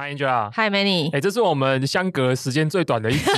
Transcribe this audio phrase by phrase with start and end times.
[0.00, 3.24] Hi Angela，Hi Manny，哎、欸，这是我们相隔时间最短的一集，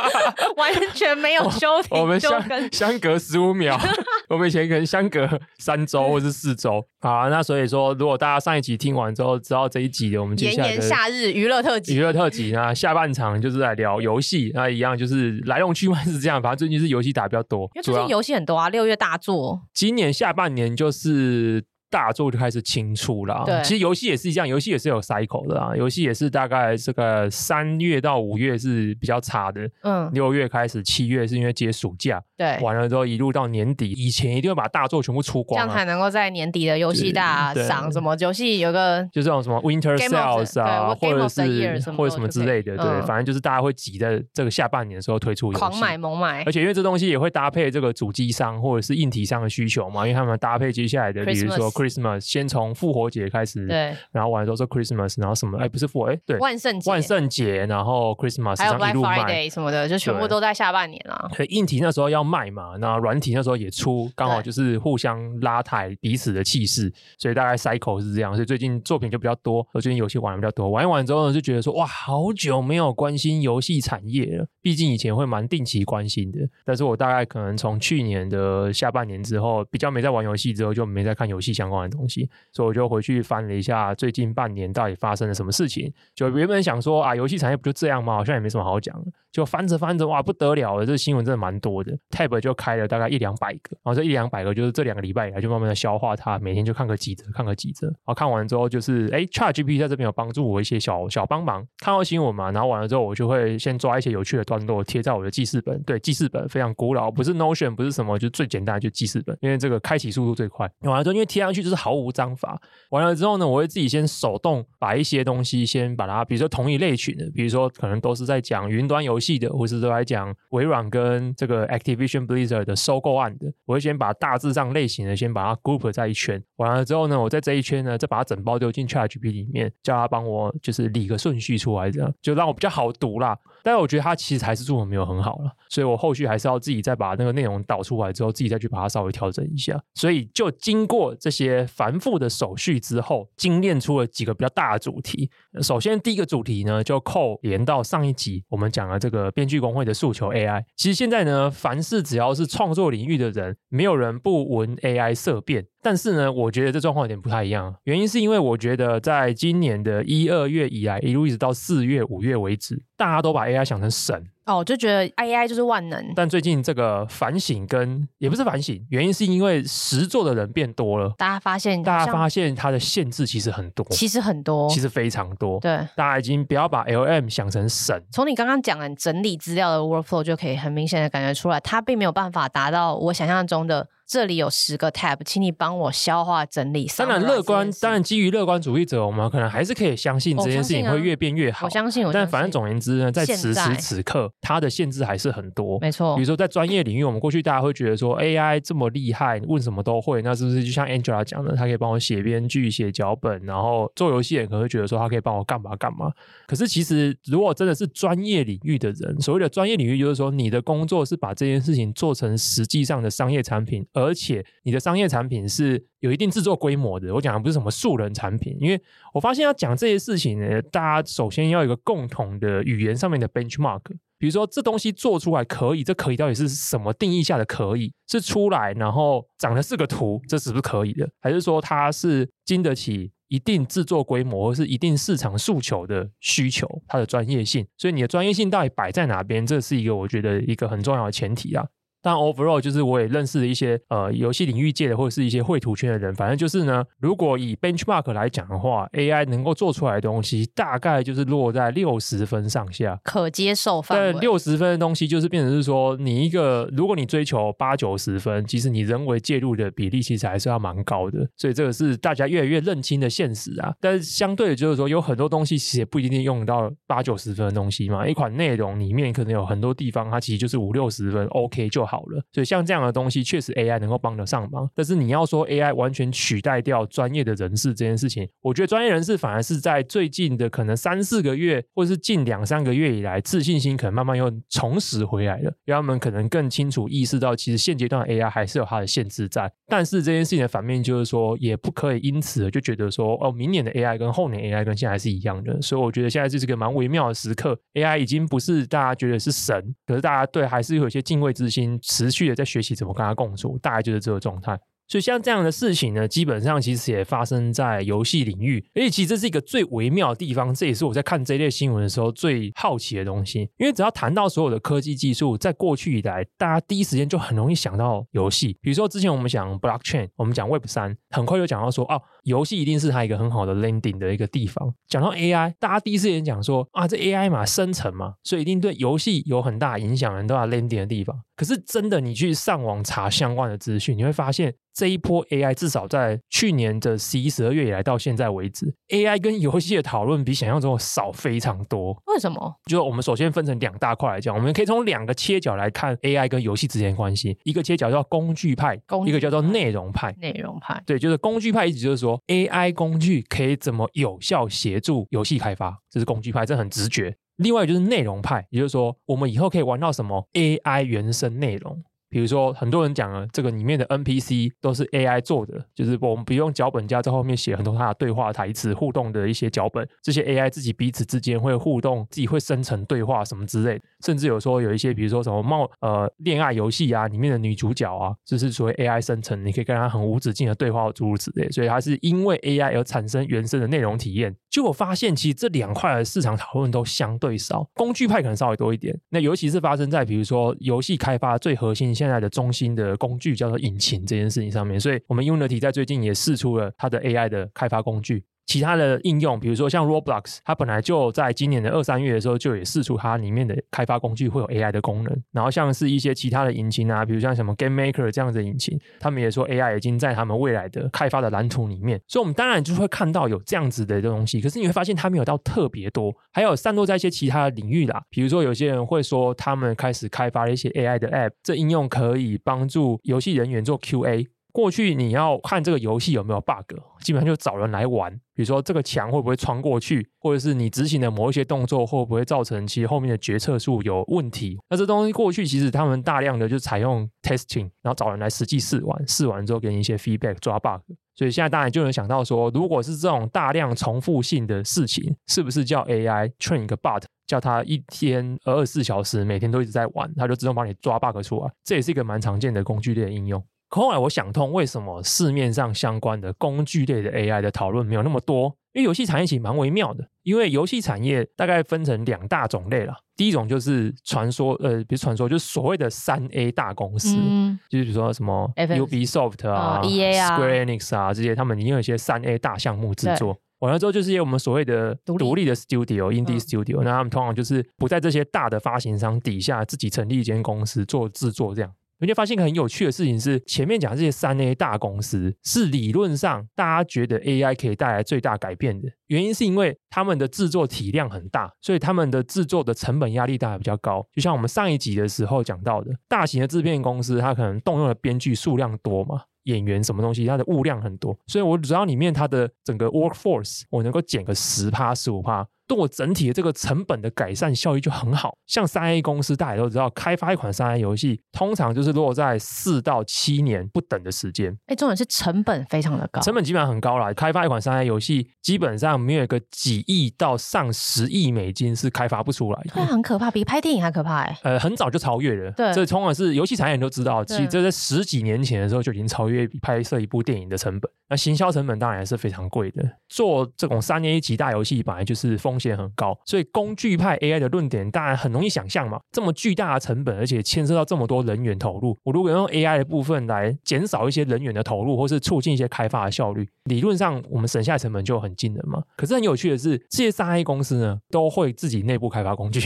[0.56, 3.78] 完全没有休停，我们相相隔十五秒，
[4.30, 5.28] 我们以前可能相隔
[5.58, 6.82] 三周或是四周。
[7.02, 21.62] 好、啊，那所以说，如果大家上一集听完之后，知道这一集的我们接下来炎炎夏日娱乐特辑，娱乐特辑，那下半场就是来聊游戏，那一样就是来龙去脉是这样，反正最近是游戏打比较多，因为最近游戏很多啊，六月大作，今年下半年就是。
[21.90, 55.56] 大作就开始清出了，对，其实游戏也是一样，游戏也是有 cycle 的啊，游戏也是大概这个三月到五月是比较差的，嗯，六月开始，七月是因为接暑假，对，完了之后一路到年底，以前一定会把大作全部出光，啊，这样才能够在年底的游戏大赏，什么游戏有个就这种什么 Winter Sales 啊，或者是或者什么之类的，对，嗯，反正就是大家会挤在这个下半年的时候推出游戏，狂买猛买，而且因为这东西也会搭配这个主机商或者是硬体商的需求嘛，因为他们搭配接下来的，比如说 Christmas 先从从复活节开始，对，然后完了之后说 Christmas，然后什么？
[55.58, 61.30] 哎，不是复活，哎，对，万圣节，万圣节，然后 Christmas，还有 Black Friday 什么的，就全部都在下半年了。
[61.36, 68.34] 所以硬体那时候要卖嘛，那软体那时候也出，刚好就是互相拉抬彼此的气势，所以大概 cycle 是这样。
[68.34, 74.46] 所以最近作品就比较多，我最近游戏玩的比较多，玩一玩之后呢，就觉得说哇，好久没有关心游戏产业了。
[74.60, 82.28] 毕竟以前会蛮定期关心的，但是我大概可能从去年的下半年之后，比较没在玩游戏之后，就没在看游戏相关的东西。
[82.52, 85.90] 所以我就回去翻了一下最近半年到底发生了什么事情。
[86.14, 88.14] 就原本想说啊，游戏产业不就这样吗？
[88.14, 89.10] 好像也没什么好讲的。
[89.30, 90.86] 就翻着翻着，哇，不得了了！
[90.86, 93.76] 这新闻真的蛮多的，Tab 就开了大概一两百个。
[93.84, 97.86] 然后这一两百个就是这两个礼拜以来就慢慢的消化它，每天就看个几则，看个几则。
[97.86, 101.64] 然后看完之后就是，哎，ChatGPT 在这边有帮助我一些小小帮忙。
[101.78, 105.80] 看到新闻嘛，然后完了之后我就会先抓一些有趣的段落贴在我的记事本。
[105.82, 110.68] 对，记事本非常古老，不是 Notion，不是什么，就最简单的就记事本，因为这个开启速度最快。
[110.80, 112.60] 完了之后，因为贴上去就是毫无章法。
[112.90, 126.42] 完了之后呢，我会自己先手动把一些东西先把它，比如说同一类群的，比如说可能都是在讲云端游戏的，或是都在讲微软跟这个 Activision Blizzard 的收购案的，我会先把大致上类型的先把它 group 在一圈。
[126.56, 133.38] 完了之后呢，我在这一圈呢，再把它整包丢进 ChatGPT 里面，叫它帮我就是理个顺序出来，这样就让我比较好读啦。
[133.62, 139.80] 但是我觉得它其实还是做的没有很好了，所以我后续还是要自己再把那个内容导出来之后，自己再去把它稍微调整一下。
[139.94, 145.30] 所以就经过这些繁复的手续之后，精炼出了几个比较大的主题。
[145.62, 150.62] 首先第一个主题呢，就扣连到上一集我们讲的这个编剧工会的诉求 AI。
[150.76, 155.66] 其实现在呢，凡是只要是创作领域的人，没有人不闻 AI 色变。
[155.88, 157.74] 但是呢，我觉得这状况有点不太一样。
[157.84, 164.22] 原因是因为我觉得在今年的一二月以来，一路一直到四月、五月为止，大家都把 AI 想成神。
[164.44, 166.12] 哦，就觉得 AI 就是万能。
[166.14, 175.58] 但最近这个反省跟也不是反省，原因是因为实做的人变多了，大家发现，大家发现它的限制其实很多，其实很多，其实非常多。
[175.60, 178.02] 对，大家已经不要把 LM 想成神。
[178.12, 183.88] 从你刚刚讲的整理资料的 workflow 就可以很明显的感觉出来，它并没有办法达到我想象中的。
[184.08, 186.90] 这里有十个 tab，请你帮我消化整理。
[186.96, 191.66] 当然乐观，当然基于乐观主义者，我们可能还是可以相信这件事情会越变越好。
[191.66, 192.24] 我相信，我相信。
[192.24, 195.78] 但反正总而言之呢，在此时此刻，它的限制还是很多。
[195.80, 196.16] 没错。
[196.16, 206.10] 比如说在专业领域，我们过去大家会觉得说 AI 这么厉害，问什么都会，那是不是就像 Angela 讲的，他可以帮我写编剧、写脚本，然后做游戏也可能会觉得说他可以帮我干嘛干嘛。
[206.46, 214.78] 可是其实如果真的是专业领域的人，所谓的专业领域就是说你的工作是把这件事情做成实际上的商业产品，而且你的。
[214.78, 218.80] 商业产品是有一定制作规模的，我讲的不是什么素人产品，因为
[219.12, 223.82] 我发现要讲这些事情呢，大家首先要有一个共同的语言上面的 benchmark，
[224.16, 227.92] 比如说这东西做出来可以，这可以到底是什么定义下的可以？
[228.06, 231.06] 是出来然后长得是个图，这是不是可以的？
[231.20, 236.66] 还是说它是经得起一定制作规模或是一定市场诉求的需求？
[236.86, 239.44] 它的专业性，所以你的专业性到底摆在哪边？
[239.44, 241.66] 这是一个我觉得一个很重要的前提啊。
[242.02, 254.12] 但 overall 就是我也认识了一些呃游戏领域界的或者是一些绘图圈的人，反正就是呢，如果以 benchmark 来讲的话，AI 能够做出来的东西大概就是落在六十分上下，可接受范围。
[254.12, 263.74] 但六十分的东西就是变成是说，你一个如果你追求八九十分，其实你人为介入的比例其实还是要蛮高的，所以这个是大家越来越认清的现实啊。
[263.80, 272.22] 但是相对的，就是说有很多东西其实也不一定用到八九十分的东西嘛，一款内容里面可能有很多地方它其实就是五六十分 OK 就好了。
[272.32, 274.70] 所以像这样的东西，确实 AI 能够帮得上忙。
[274.74, 289.50] 但是你要说 AI 完全取代掉专业的人士这件事情，我觉得专业人士反而是在最近的可能三四个月，或是近两三个月以来，自信心可能慢慢又重拾回来了，因为他们可能更清楚意识到，其实现阶段 AI 还是有它的限制在。
[289.66, 295.60] 但是这件事情的反面就是说，也不可以因此就觉得说，哦，明年的 AI 跟后年 AI 跟现在是一样的。
[295.62, 304.58] 所以我觉得现在这是个蛮微妙的时刻，AI 已经不是大家觉得是神，可是大家对还是有一些敬畏之心，持续的在学习怎么跟他共处，大概就是这个状态。
[304.90, 313.40] 所以像这样的事情呢，基本上其实也发生在游戏领域，而且其实这是一个最微妙的地方，这也是我在看这类新闻的时候最好奇的东西。
[313.58, 318.56] 因为只要谈到所有的科技技术，在过去以来，大家第一时间就很容易想到游戏。
[318.62, 324.72] 比如说之前我们讲 blockchain，我们讲 Web 三，很快就讲到说，哦，游戏一定是它一个很好的 landing 的一个地方。
[324.86, 331.20] 讲到 AI，大家第一时间讲说，啊，这 AI 嘛，生成嘛，所以一定对游戏有很大影响，很大 landing 的地方。
[331.34, 341.96] 可是真的，你去上网查相关的资讯，你会发现这一波 AI 至少在去年的十一、十二月以来到现在为止，AI 跟游戏的讨论比想象中少非常多。
[342.06, 342.56] 为什么？
[342.66, 347.38] 就是我们首先分成两大块来讲，我们可以从两个切角来看 AI 跟游戏之间的关系。
[347.44, 350.12] 一个切角叫工具派，工具派，一个叫做内容派。
[350.18, 357.16] 内容派，对，就是工具派，意思就是说 AI 工具可以怎么有效协助游戏开发，这是工具派，这很直觉。
[357.36, 361.84] 另外就是内容派，也就是说，我们以后可以玩到什么 AI 原生内容。
[362.10, 373.84] 比如说，很多人讲了，这个里面的 NPC 都是 AI 做的，就是我们不用脚本家在后面写很多他的对话台词、互动的一些脚本，这些 AI 自己彼此之间会互动，自己会生成对话什么之类的。
[374.04, 381.50] 甚至有说有一些，比如说什么冒呃恋爱游戏啊，里面的女主角啊，就是所谓 AI 生成，你可以跟他很无止境的对话，诸如此类。
[381.50, 384.34] 所以它是因为 AI 而产生原生的内容体验。
[384.48, 388.98] 就我发现，其实这两块的市场讨论都相对少，工具派可能稍微多一点。
[389.10, 391.94] 那尤其是发生在比如说游戏开发最核心。
[391.98, 398.24] 现在的中心的工具叫做引擎这件事情上面，所以我们 Unity 在最近也试出了它的 AI 的开发工具。
[398.48, 405.22] 其他的应用，比如说像 Roblox，它本来就在今年的二三月的时候就也试出它里面的开发工具会有 AI 的功能。
[405.32, 412.00] 然后像是一些其他的引擎啊，比如像什么 Game Maker 这样子的引擎，他们也说 AI 已经在他们未来的开发的蓝图里面。
[412.08, 414.40] 所以，我们当然就会看到有这样子的东西。
[414.40, 418.02] 可是你会发现它没有到特别多，还有散落在一些其他的领域啦。
[418.08, 424.26] 比如说，有些人会说他们开始开发了一些 AI 的 App，这应用可以帮助游戏人员做 QA。
[424.58, 428.12] 过去你要看这个游戏有没有 bug，基本上就找人来玩。
[428.34, 434.58] 比如说这个墙会不会穿过去，或者是你执行的某一些动作会不会造成其实后面的决策树有问题。
[434.68, 440.82] 那这东西过去其实他们大量的就采用 testing，然后找人来实际试玩，试完之后给你一些 feedback 抓 bug。
[441.14, 451.52] 所以现在当然就能想到说，如果是这种大量重复性的事情，是不是叫 AI train 一个 bot，叫它一天二十四小时每天都一直在玩，它就自动帮你抓 bug 出来？
[451.62, 453.40] 这也是一个蛮常见的工具类的应用。
[453.68, 458.56] 可后来我想通，为什么市面上相关的工具类的 AI 的讨论没有那么多？
[458.72, 460.08] 因为游戏产业其实蛮微妙的。
[460.22, 462.94] 因为游戏产业大概分成两大种类啦。
[463.16, 473.36] 第一种就是传说，呃，比如传说，就是所谓的三 A 大公司，嗯、就是比如说什么 Ubisoft 啊、哦、EA 啊、Square Enix 啊这些，他们已经有一些三 A 大项目制作。
[473.60, 481.72] 完了之后，就是些我们所谓的独立的 Studio、Indie Studio，那他们通常就是不在这些大的发行商底下，自己成立一间公司做制作这样。
[482.00, 494.06] 你就发现一个很有趣的事情是，前面讲这些三 A 大公司是理论上大家觉得 AI 可以带来最大改变的原因，是因为他们的制作体量很大，所以他们的制作的成本压力大概比较高。
[494.14, 505.46] 就像我们上一集的时候讲到的，大型的制片公司它可能动用的编剧数量多嘛，演员什么东西，它的物量很多，所以我只要里面它的整个 workforce 我能够减个十趴十五趴。
[505.68, 514.56] 对我整体的这个成本的改善效益就很好，像三 A 公司大家都知道，开发一款三 A 游戏通常就是落在四到七年不等的时间。
[514.66, 517.12] 哎，重点是成本非常的高，成本基本上很高啦。
[517.12, 522.70] 开发一款三 A 游戏，基本上没有一个几亿到上十亿美金是开发不出来的。
[522.74, 524.38] 对，很可怕，比拍电影还可怕哎。
[524.44, 525.52] 呃，很早就超越了。
[525.52, 530.90] 对，这通常是游戏产业人都知道，其实这在十几年前的时候就已经超越拍摄一部电影的成本。
[531.10, 532.82] 那行销成本当然也是非常贵的。
[533.08, 539.00] 做这种三 A 级大游戏本来就是风险很高，所以工具派 AI 的论点当然很容易想象嘛。
[539.10, 548.82] 这么巨大的成本，而且牵涉到这么多人员投入，我如果用 AI 的部分来减少一些人员的投入，或是促进一些开发的效率，理论上我们省下成本就很惊人嘛。
[548.96, 552.60] 可是很有趣的是，这些三 A 公司呢，都会自己内部开发工具，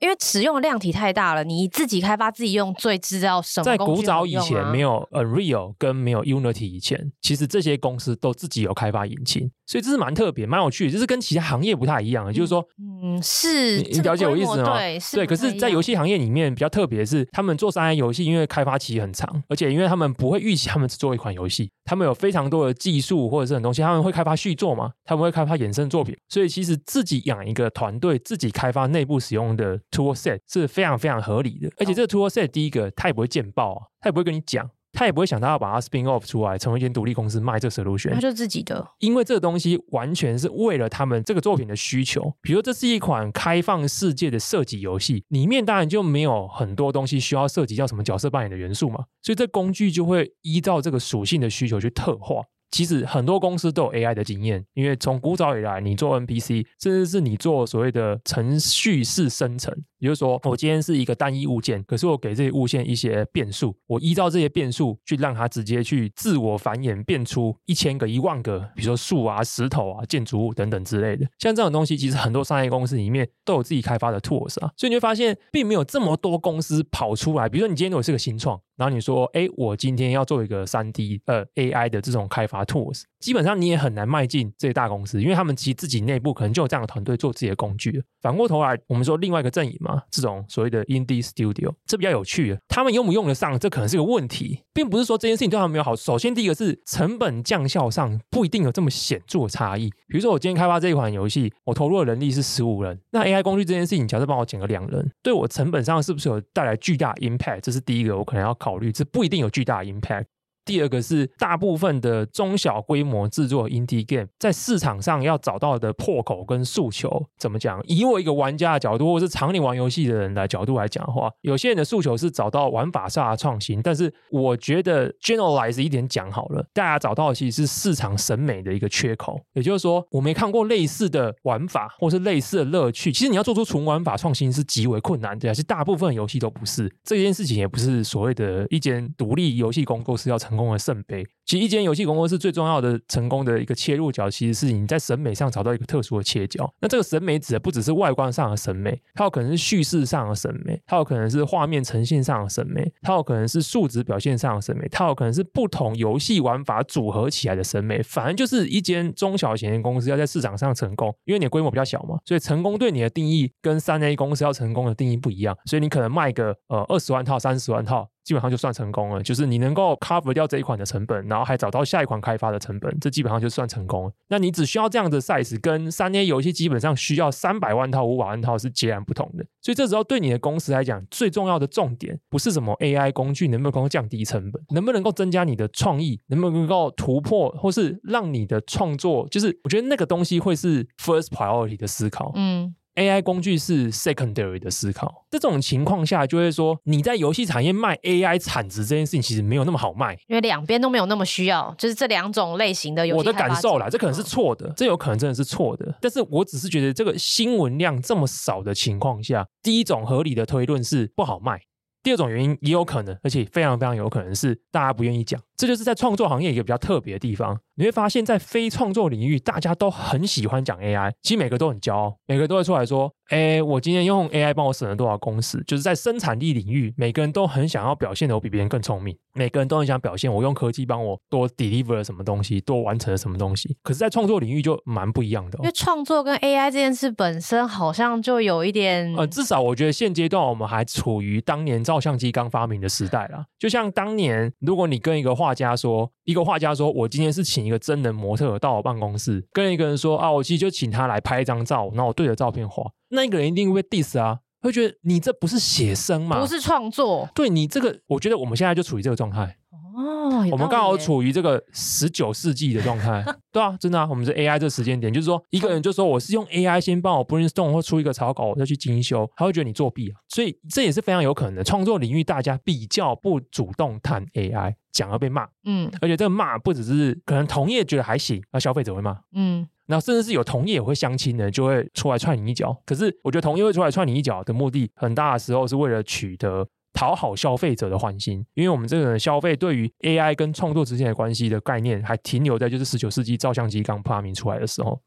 [0.00, 3.64] 因为使用的量体太大了，你自己开发自己用最知道什么。
[3.64, 12.32] 在古早以前没有 Unreal 跟没有 Unity 以前，其实这些公司都自己有开发引擎，所以这是蛮特别、蛮有趣的，就是跟其他行业不太一样的。
[12.32, 14.74] 嗯、就是说，嗯，是你，了解我意思吗？
[14.78, 15.26] 对，对。
[15.26, 31.68] 可是，在游戏行业里面比较特别的是，他们做三 A 游戏，因为开发期很长，而且因为他们不会预期他们只做一款游戏，他们有非常多的技术或者是很东西，他们会开发续作嘛，他们会开发衍生作品，所以其实自己养一个团队，自己开发内部使用的 tool set 是非常非常合理的。
[31.76, 34.70] 而且这个 tool set 第一个，他也不会见报啊，他也不会跟你讲。
[34.92, 38.88] 他也不会想到要把它 spin off 出来，成为一间独立公司卖这个 solution，他就自己的。
[38.98, 42.32] 因为这个东西完全是为了他们这个作品的需求。
[42.40, 52.42] 比如这是一款开放世界的设计游戏，里面当然就没有很多东西需要涉及叫什么角色扮演的元素嘛，所以这工具就会依照这个属性的需求去特化。
[52.70, 71.26] 其实很多公司都有 AI 的经验，因为从古早以来，你做 NPC，甚至是你做所谓的程序式生成，也就是说，我今天是一个单一物件，可是我给这些物件一些变数，我依照这些变数去让它直接去自我繁衍，变出一千个、一万个，比如说树啊、石头啊、建筑物等等之类的。
[71.38, 77.48] 像这种东西，其实很多商业公司里面都有自己开发的 tools 啊，所以你会发现，并没有这么多公司跑出来。
[77.48, 78.60] 比如说，你今天如果是个新创。
[78.78, 88.02] 然后你说，哎，我今天要做一个三 D 呃 AI 的这种开发 tools，基本上你也很难迈进这些大公司，因为他们其实自己内部可能就有这样的团队做自己的工具。
[88.20, 95.94] 反过头来，我们说另外一个阵营嘛，这种所谓的 indie studio，这比较有趣，他们用不用得上，这可能是个问题，并不是说这件事情对他们没有好。
[95.94, 99.90] 首先，第一个是成本降效上不一定有这么显著的差异。
[100.08, 107.60] 比如说，我今天开发这一款游戏，我投入的人力是十五人，那 AI 工具这件事情，假设帮我减个两人，对我成本上是不是有带来巨大 impact？
[107.60, 109.48] 这是第一个，我可能要考虑，这不一定有。
[109.48, 110.26] 巨大 impact。
[110.68, 117.82] 第二个是大部分的中小规模制作 indie game 在市场上要找到的破口跟诉求怎么讲？
[117.86, 129.40] 以我一个玩家的角度，或是常年玩游戏的人来角度来讲的话，有些人的诉求是找到玩法上的创新，但是我觉得 generalize 一点讲好了，大家找到的其实是市场审美的一个缺口。
[129.54, 133.10] 也就是说，我没看过类似的玩法，或是类似的乐趣。
[133.10, 136.94] 其实你要做出纯玩法创新是极为困难的，其实大部分游戏都不是。
[137.02, 141.26] 这件事情也不是所谓的一间独立游戏公司要成功的圣杯。
[141.46, 146.70] 其实，一间游戏公司最重要的成功的一个切入角，其实是你在审美上找到一个特殊的切角。
[146.80, 158.02] 那这个审美指的不只是外观上的审美，它有可能是叙事上的审美，它有可能是画面呈现上的审美，它有可能是数值表现上的审美，它有可能是不同游戏玩法组合起来的审美。
[158.02, 165.56] 反正就是一间中小型的公司要在市场上成功，因为你的规模比较小嘛，所以成功对你的定义跟三 A 公司要成功的定义不一样。
[165.64, 168.10] 所以你可能卖个呃二十万套、三十万套。
[168.28, 174.12] 基本上就算成功了，就是你能够 cover 掉这一款的成本，然后还找到下一款开发的成本，这基本上就算成功了。
[174.28, 179.46] 那你只需要这样的 size，跟三 A 游戏基本上需要三百万套、五百万套是截然不同的。
[179.62, 192.32] 所以这时候对你的公司来讲，最重要的重点不是什么 AI 工具能不能够降低成本，能不能够增加你的创意，能不能够突破，或是让你的创作，就是我觉得那个东西会是 first priority 的思考。
[192.34, 192.74] 嗯。
[192.98, 203.18] AI 工具是 secondary 的思考，这种情况下就会说，你在游戏产业卖 AI 产值这件事情其实没有那么好卖，因为两边都没有那么需要，就是这两种类型的游戏。
[203.18, 211.60] 我的感受啦，这可能是错的，这有可能真的是错的，但是我只是觉得这个新闻量这么少的情况下，第一种合理的推论是不好卖。
[212.00, 215.38] 第二种原因也有可能，而且非常非常有可能是大家不愿意讲。
[215.56, 217.58] 这就是在创作行业一个比较特别的地方。
[217.78, 233.76] 你会发现在非创作领域，大家都很喜欢讲 AI，其实每个都很骄傲，每个都会出来说：“哎，我今天用 AI 帮我省了多少工时。”就是在生产力领域，每个人都很想要表现的我比别人更聪明，每个人都很想表现我用科技帮我多 deliver 了什么东西，多完成了什么东西。
[233.84, 239.14] 可是，在创作领域就蛮不一样的哦，因为创作跟 AI 这件事本身好像就有一点……
[239.16, 243.46] 呃，至少我觉得现阶段我们还处于当年照相机刚发明的时代啦。
[243.56, 248.58] 就像当年，如果你跟一个画家说，一个画家说我今天是请一个真人模特。
[248.58, 259.57] 到我办公室，跟一个人说啊，我其实就请他来拍一张照，然后我对着照片画，那一个人一定会被 diss 啊，会觉得你这不是写生嘛，不是创作，对你这个，我觉得我们现在就处于这个状态
[259.98, 271.64] 哦，我们刚好处于这个十九世纪的状态， 对啊，真的啊，我们是 AI 这个时间点，就是说一个人就说我是用 AI 先帮我 brainstorm 或出一个草稿，我再去精修，他会觉得你作弊啊，所以这也是非常有可能的。
[271.64, 274.74] 创作领域大家比较不主动谈 AI。
[274.90, 282.76] 讲要被骂，嗯，而且这个骂不只是可能同业觉得还行，那消费者会骂，嗯，那甚至是有同业也会相亲的，就会出来踹你一脚。
[282.84, 295.00] 可是我觉得同业会出来踹你一脚的目的，很大的时候是为了取得讨好消费者的欢心，因为我们这个消费对于 AI 跟创作之间的关系的概念，还停留在就是十九世纪照相机刚发明出来的时候。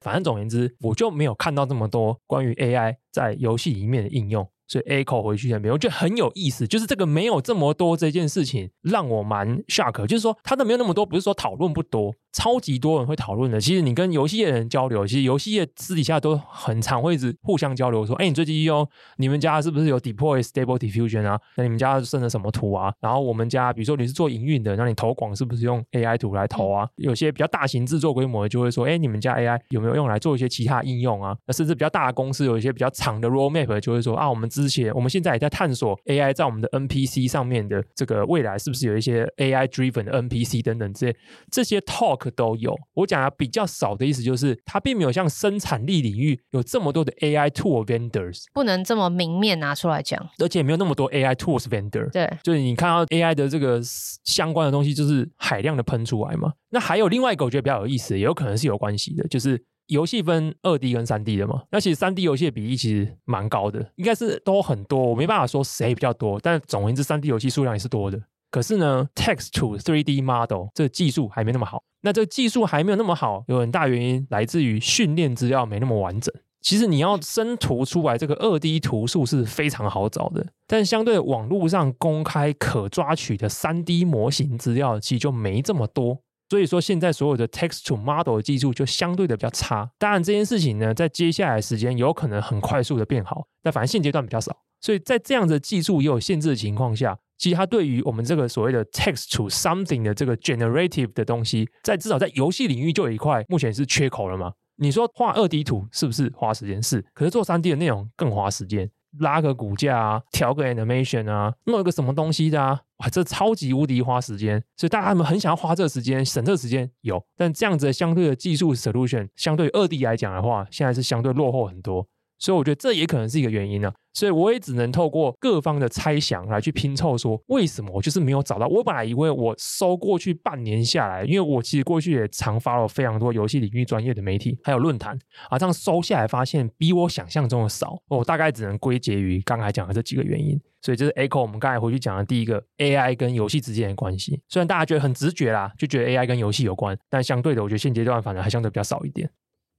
[0.00, 4.48] 反正总言之，我就没有看到这么多关于 AI 在游戏里面的应用。
[4.70, 13.60] 所以 echo 回去那边，我觉得很有意思，就是这个没有这么多这件事情让我蛮 shock，就是说它的没有那么多，不是说讨论不多，超级多人会讨论的。
[13.60, 21.40] 其实你跟游戏业的人交流，其实游戏业私底下都很常会一直互相交流，说：“哎，你最近用你们家是不是有 deploy Stable Diffusion 啊？
[21.56, 22.92] 那你们家生了什么图啊？
[23.00, 26.88] 然后我们家，比如说你是做营运的，那你投广是不是用 AI 图来投啊？
[26.96, 31.36] 有些比较大型制作规模的就会说：哎，你们家 AI 有没有用来做一些其他应用啊？
[31.46, 41.16] 那甚至比较大的公司有一些比较长的 roadmap 就会说：啊，我们之前我们现在也在探索 AI 在我们的 NPC 上面的这个未来是不是有一些 AI driven 的 NPC 等等这些
[41.50, 42.76] 这些 talk 都有。
[42.94, 52.10] 我讲的比较少的意思就是，它并没有像生产力领域有这么多的 AI tool vendors，不能这么明面拿出来讲，而且没有那么多 AI tools vendor。
[52.10, 53.80] 对，就是你看到 AI 的这个
[54.24, 56.52] 相关的东西，就是海量的喷出来嘛。
[56.70, 61.62] 那还有另外一个我觉得比较有意思，也有可能是有关系的，就是游戏分二 D 跟三 D 的嘛。
[61.70, 68.20] 那其实三 D 游戏的比例其实蛮高的，应该是都很多，我没办法说谁比较多，但总而言之，三 D 游戏数量也是多的。
[68.50, 71.82] 可是呢，Text to 3D Model 这个技术还没那么好。
[72.02, 76.34] 那这个技术还没有那么好，有很大原因来自于训练资料没那么完整。
[76.60, 86.20] 其实你要生图出来，这个二 D 图数是非常好找的，但相对网络上公开可抓取的三 D 模型资料，其实就没这么多。
[86.48, 89.90] 所以说，现在所有的 Text to Model 技术就相对的比较差。
[89.98, 94.56] 当然，这件事情呢，在接下来时间有可能很快速的变好，但反正现阶段比较少。
[94.80, 104.52] 所以在这样的技术也有限制的情况下，其实它对于我们这个所谓的 text to something 的这个 generative 的东西，在至少在游戏领域就有一块目前是缺口了嘛。
[104.80, 106.80] 你说画二 D 图是不是花时间？
[106.80, 114.62] 是，可是做三 D 的内容更花时间，拉个骨架啊，调个 animation 啊，弄一个什么东西的啊，哇，这超级无敌花时间。
[114.76, 122.06] 所以大家们很想要花这个时间，省这个时间有，但这样子的相对的技术 solution，相对二 D 来讲的话，现在是相对落后很多。
[122.38, 128.66] 所以我觉得这也可能是一个原因呢、啊，所以我也只能透过各方的猜想来去拼凑，说为什么我就是没有找到。
[128.68, 135.18] 我本来以为我搜过去半年下来，因为我其实过去也常发了非常多游戏领域专业的媒体还有论坛
[135.50, 138.00] 啊，这样搜下来发现比我想象中的少。
[138.08, 140.60] 我大概只能归结于刚才讲的这几个原因。
[140.80, 144.40] 所以这是 echo 我们刚才回去讲的第一个 AI 跟游戏之间的关系。
[144.48, 149.28] 虽然大家觉得很直觉啦，就觉得 AI 跟游戏有关，但相对的，我觉得现阶段反而还相对比较少一点。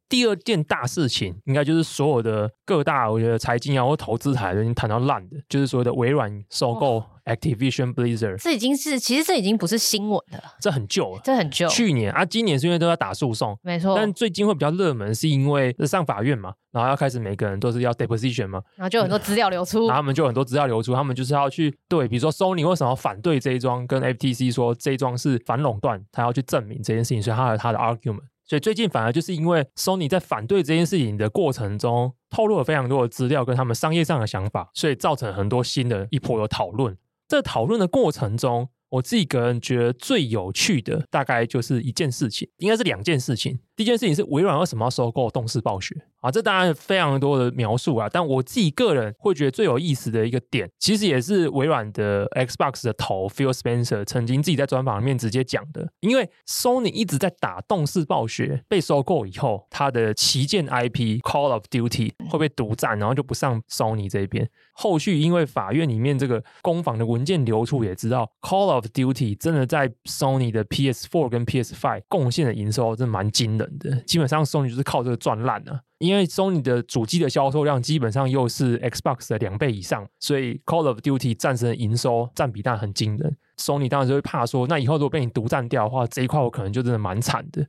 [0.09, 8.37] 第二件大事情，应该就是所有的各大我觉得财经啊或投资台都已经谈到烂的，就是所谓的微软收购 Activision Blizzard。
[8.41, 11.67] 这已经是其实这已经不是新闻了，这很旧了，这很旧。
[11.67, 13.95] 去年啊，今年是因为都在打诉讼，没错。
[13.95, 28.21] 但最近会比较热门，是因为上法院嘛，然后要开始每个人都是要 deposition 嘛，然后就有很多资料流出，然后他们就很多资料流出，他们就是要去对，比如说 Sony 为什么反对这一桩，跟 FTC 说这一桩是反垄断，他要去证明这件事情，所以他有他的 argument。
[28.49, 36.97] 所以最近反而就是因为 Sony 在反对这件事情的过程中，透露了非常多的资料跟他们商业上的想法，所以造成很多新的一波的讨论。
[37.27, 43.59] 在讨论的过程中，我自己个人觉得最有趣的大概就是一件事情，应该是两件事情。
[43.79, 46.29] 第一件事情是微软为什么要收购动视暴雪啊？
[46.29, 55.87] 这当然非常多的描述啊，但我自己个人会觉得最有意思的一个点，其实也是微软的 Xbox 的头 Phil Spencer 曾经自己在专访里面直接讲的。
[56.01, 64.49] 因为 Sony 一直在打动视暴雪被收购以后，它的旗舰 IP Call of Duty 会被独占，然后就不上 Sony 这边。
[64.73, 73.68] 后续因为法院里面这个攻防的文件流出，也知道 Call of Duty 真的在 Sony 的 PS4 跟 PS5 贡献的营收真的蛮惊人。
[74.05, 83.37] 基本上，Sony 就是靠这个赚烂啊，因为 Sony 的主机的销售量基本上又是 Xbox 的两倍以上，所以 Call of Duty 战神的营收占比当然很惊人。
[83.57, 87.67] Sony 当然就会怕说，那以后如果被你独占掉的话，这一块我可能就真的蛮惨的。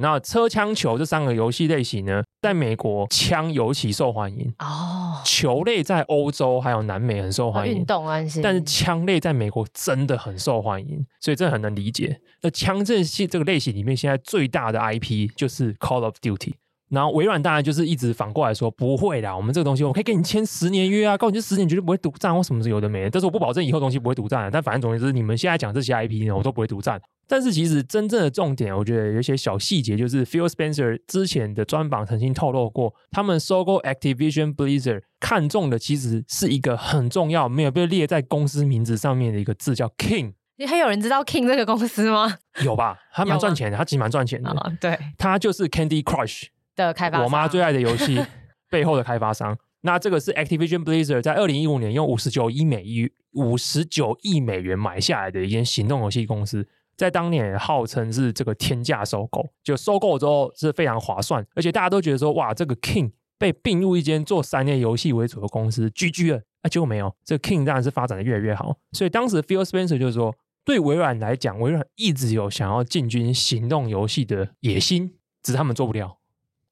[0.00, 8.42] 那车枪球这三个游戏类型呢，在美国枪尤其受欢迎哦，球类在欧洲还有南美很受欢迎，运动安心。
[8.42, 12.20] 但是枪类在美国真的很受欢迎，所以这很能理解。
[12.42, 16.52] 那枪这系这个类型里面，现在最大的 IP 就是 Call of Duty。
[16.90, 24.50] 然后微软当然就是一直反过来说，不会啦，我们这个东西我可以跟你签十年约啊，告诉你这十年绝对不会独占或什么是有的没的，但是我不保证以后东西不会独占。
[24.50, 27.00] 但反正总之，你们现在讲这些 IP 呢，我都不会独占。
[27.28, 40.34] 但是其实真正的重点，我觉得有一些小细节，就是 Phil Spencer 之前的专访曾经透露过，他们收购 Activision Blizzard 看中的其实是一个很重要、没有被列在公司名字上面的一个字，叫 King。
[40.58, 42.38] 你还有人知道 King 这个公司吗？
[42.62, 44.48] 有吧，他蛮赚钱的，他其实蛮赚钱的。
[44.48, 46.44] 哦、对，他就是 Candy Crush
[46.76, 48.22] 的开发商，我妈最爱的游戏
[48.70, 49.56] 背后的开发商。
[49.82, 56.68] 那这个是 Activision Blizzard 在二零一五年用五十九亿美元五十九亿美元买下来的一间行动游戏公司。
[56.96, 70.34] 在当年号称是这个天价收购，就收购之后是非常划算，而且大家都觉得说，哇，这个 King 被并入一间做三 A 游戏为主的公司，GG 了，啊，结果没有，这个 King 当然是发展的越来越好，所以当时 Phil Spencer 就是说，
[70.64, 76.15] 对微软来讲，微软一直有想要进军行动游戏的野心，只是他们做不了。